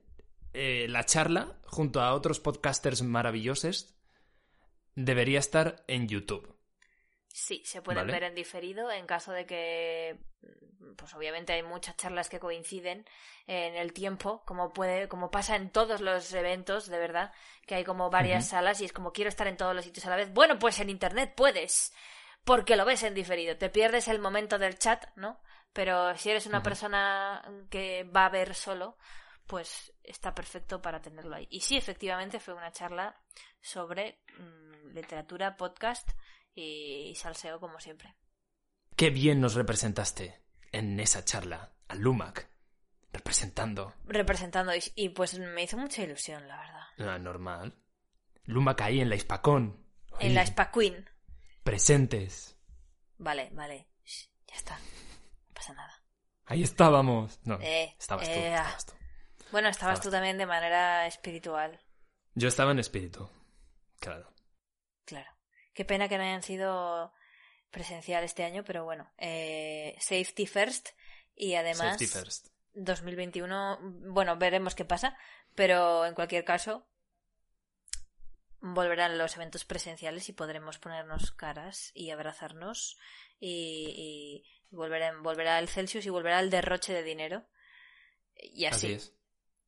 [0.52, 3.94] eh, la charla, junto a otros podcasters maravillosos,
[4.94, 6.52] debería estar en YouTube.
[7.28, 8.12] Sí, se pueden Vale.
[8.12, 13.06] ver en diferido en caso de que, mm, pues obviamente hay muchas charlas que coinciden
[13.46, 17.32] en el tiempo, como puede, como pasa en todos los eventos, de verdad,
[17.66, 20.10] que hay como varias salas y es como quiero estar en todos los sitios a
[20.10, 20.32] la vez.
[20.32, 21.94] Bueno, pues en internet puedes,
[22.44, 23.56] porque lo ves en diferido.
[23.56, 25.40] Te pierdes el momento del chat, ¿no?
[25.72, 28.98] Pero si eres una persona que va a ver solo,
[29.46, 31.46] pues está perfecto para tenerlo ahí.
[31.50, 33.20] Y sí, efectivamente fue una charla
[33.60, 36.08] sobre mm, literatura, podcast
[36.54, 38.14] y, y salseo como siempre.
[38.96, 40.40] Qué bien nos representaste
[40.72, 42.48] en esa charla, al Lumac,
[43.12, 43.94] representando.
[44.04, 47.14] Representando y, y, pues me hizo mucha ilusión, la verdad.
[47.14, 47.74] Ah, normal.
[48.44, 49.86] Lumac ahí en la Hispacón.
[50.18, 51.08] En la Ahí, Spa Queen.
[51.62, 52.58] Presentes.
[53.18, 53.88] Vale, vale.
[54.04, 54.78] Shh, ya está.
[54.78, 56.02] No pasa nada.
[56.46, 57.40] Ahí estábamos.
[57.44, 58.92] No, Eh, estabas tú, eh, estabas tú.
[59.52, 61.80] Bueno, estabas tú también de manera espiritual.
[62.34, 63.28] Yo estaba en espíritu.
[64.00, 64.32] Claro.
[65.04, 65.30] Claro.
[65.74, 67.12] Qué pena que no hayan sido
[67.70, 69.12] presencial este año, pero bueno.
[69.18, 70.88] eh, safety first.
[71.34, 72.48] Y además, Safety first.
[72.74, 73.78] 2021,
[74.12, 75.16] bueno, veremos qué pasa,
[75.54, 76.86] pero en cualquier caso,
[78.60, 82.98] volverán los eventos presenciales y podremos ponernos caras y abrazarnos
[83.40, 87.46] y, y volverá, volverá el Celsius y volverá el derroche de dinero.
[88.36, 88.86] Y así.
[88.86, 89.14] Así es.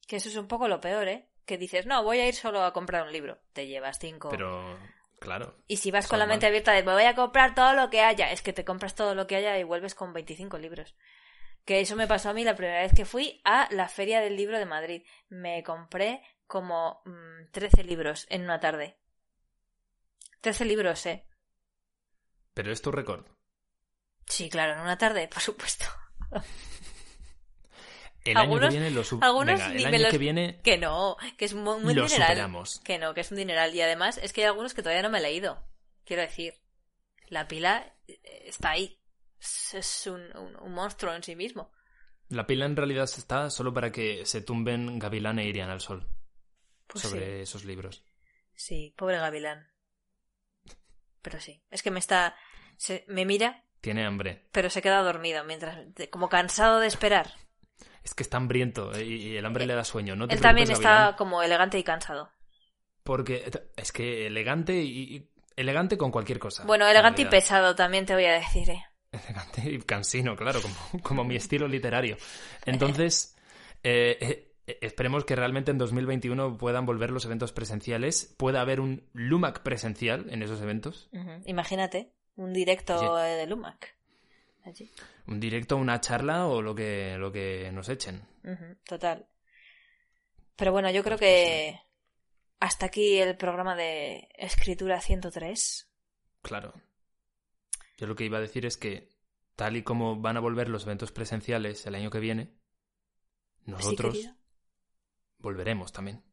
[0.07, 1.29] Que eso es un poco lo peor, ¿eh?
[1.47, 3.39] Que dices, no, voy a ir solo a comprar un libro.
[3.53, 4.29] Te llevas cinco.
[4.31, 4.79] Pero,
[5.21, 5.57] claro.
[5.67, 6.35] Y si vas con la mal.
[6.35, 8.95] mente abierta de me voy a comprar todo lo que haya, es que te compras
[8.95, 10.95] todo lo que haya y vuelves con 25 libros.
[11.65, 14.37] Que eso me pasó a mí la primera vez que fui a la Feria del
[14.37, 15.03] Libro de Madrid.
[15.29, 18.99] Me compré como mm, 13 libros en una tarde.
[20.43, 21.27] 13 libros, ¿eh?
[22.53, 23.27] Pero es tu récord.
[24.27, 25.87] Sí, claro, en una tarde, por supuesto.
[28.25, 30.79] El año Algunos- que viene lo sub- algunos Venga, el año los- que viene Que
[30.79, 32.29] no, que es muy, muy lo dineral.
[32.29, 32.81] superamos.
[32.83, 33.75] Que no, que es un dineral.
[33.75, 35.63] Y además es que hay algunos que todavía no me he leído.
[36.07, 36.55] Quiero decir,
[37.29, 38.99] la pila eh, está ahí.
[39.41, 41.71] Es- Es un, un- un monstruo en sí mismo.
[42.31, 46.09] La pila en realidad está solo para que se tumben Gavilán e Irian al sol
[46.87, 47.43] Pues sobre sí.
[47.43, 48.05] esos libros.
[48.55, 49.69] Sí, pobre Gavilán.
[51.21, 52.35] Pero sí, es que me está...
[52.79, 54.49] se- me mira, Tiene hambre.
[54.53, 55.79] pero se queda dormido mientras...
[56.11, 57.35] como cansado de esperar.
[58.05, 60.15] Es que está hambriento eh, y el hambre le da sueño.
[60.15, 62.31] No Él también está Gavilán, como elegante y cansado.
[63.03, 66.65] Porque es que elegante y, elegante con cualquier cosa.
[66.65, 68.85] Bueno, en elegante y pesado también te voy a decir, ¿eh?
[69.13, 72.17] Elegante y cansino, claro, como, como mi estilo literario.
[72.67, 73.37] Entonces,
[73.83, 78.35] eh, eh, esperemos que realmente en 2021 puedan volver los eventos presenciales.
[78.37, 81.09] Pueda haber un Lumac presencial en esos eventos.
[81.45, 83.07] Imagínate, un directo Sí.
[83.07, 83.97] eh, de Lumac.
[84.65, 84.91] Allí.
[85.27, 88.27] Un directo, una charla o lo que, lo que nos echen.
[88.85, 89.27] Total.
[90.57, 91.81] Pero bueno, yo creo Pues que
[92.61, 95.91] hasta aquí el programa de escritura 103.
[96.43, 96.75] Claro.
[97.99, 99.11] Yo lo que iba a decir es que,
[99.55, 102.55] tal y como van a volver los eventos presenciales el año que viene,
[103.65, 104.31] ¿Sí, nosotros
[105.39, 106.25] volveremos también.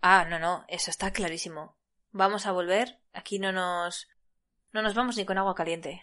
[0.00, 1.76] Ah, no, no, eso está clarísimo.
[2.10, 3.00] Vamos a volver.
[3.12, 4.08] Aquí no nos.
[4.72, 6.02] No nos vamos ni con agua caliente.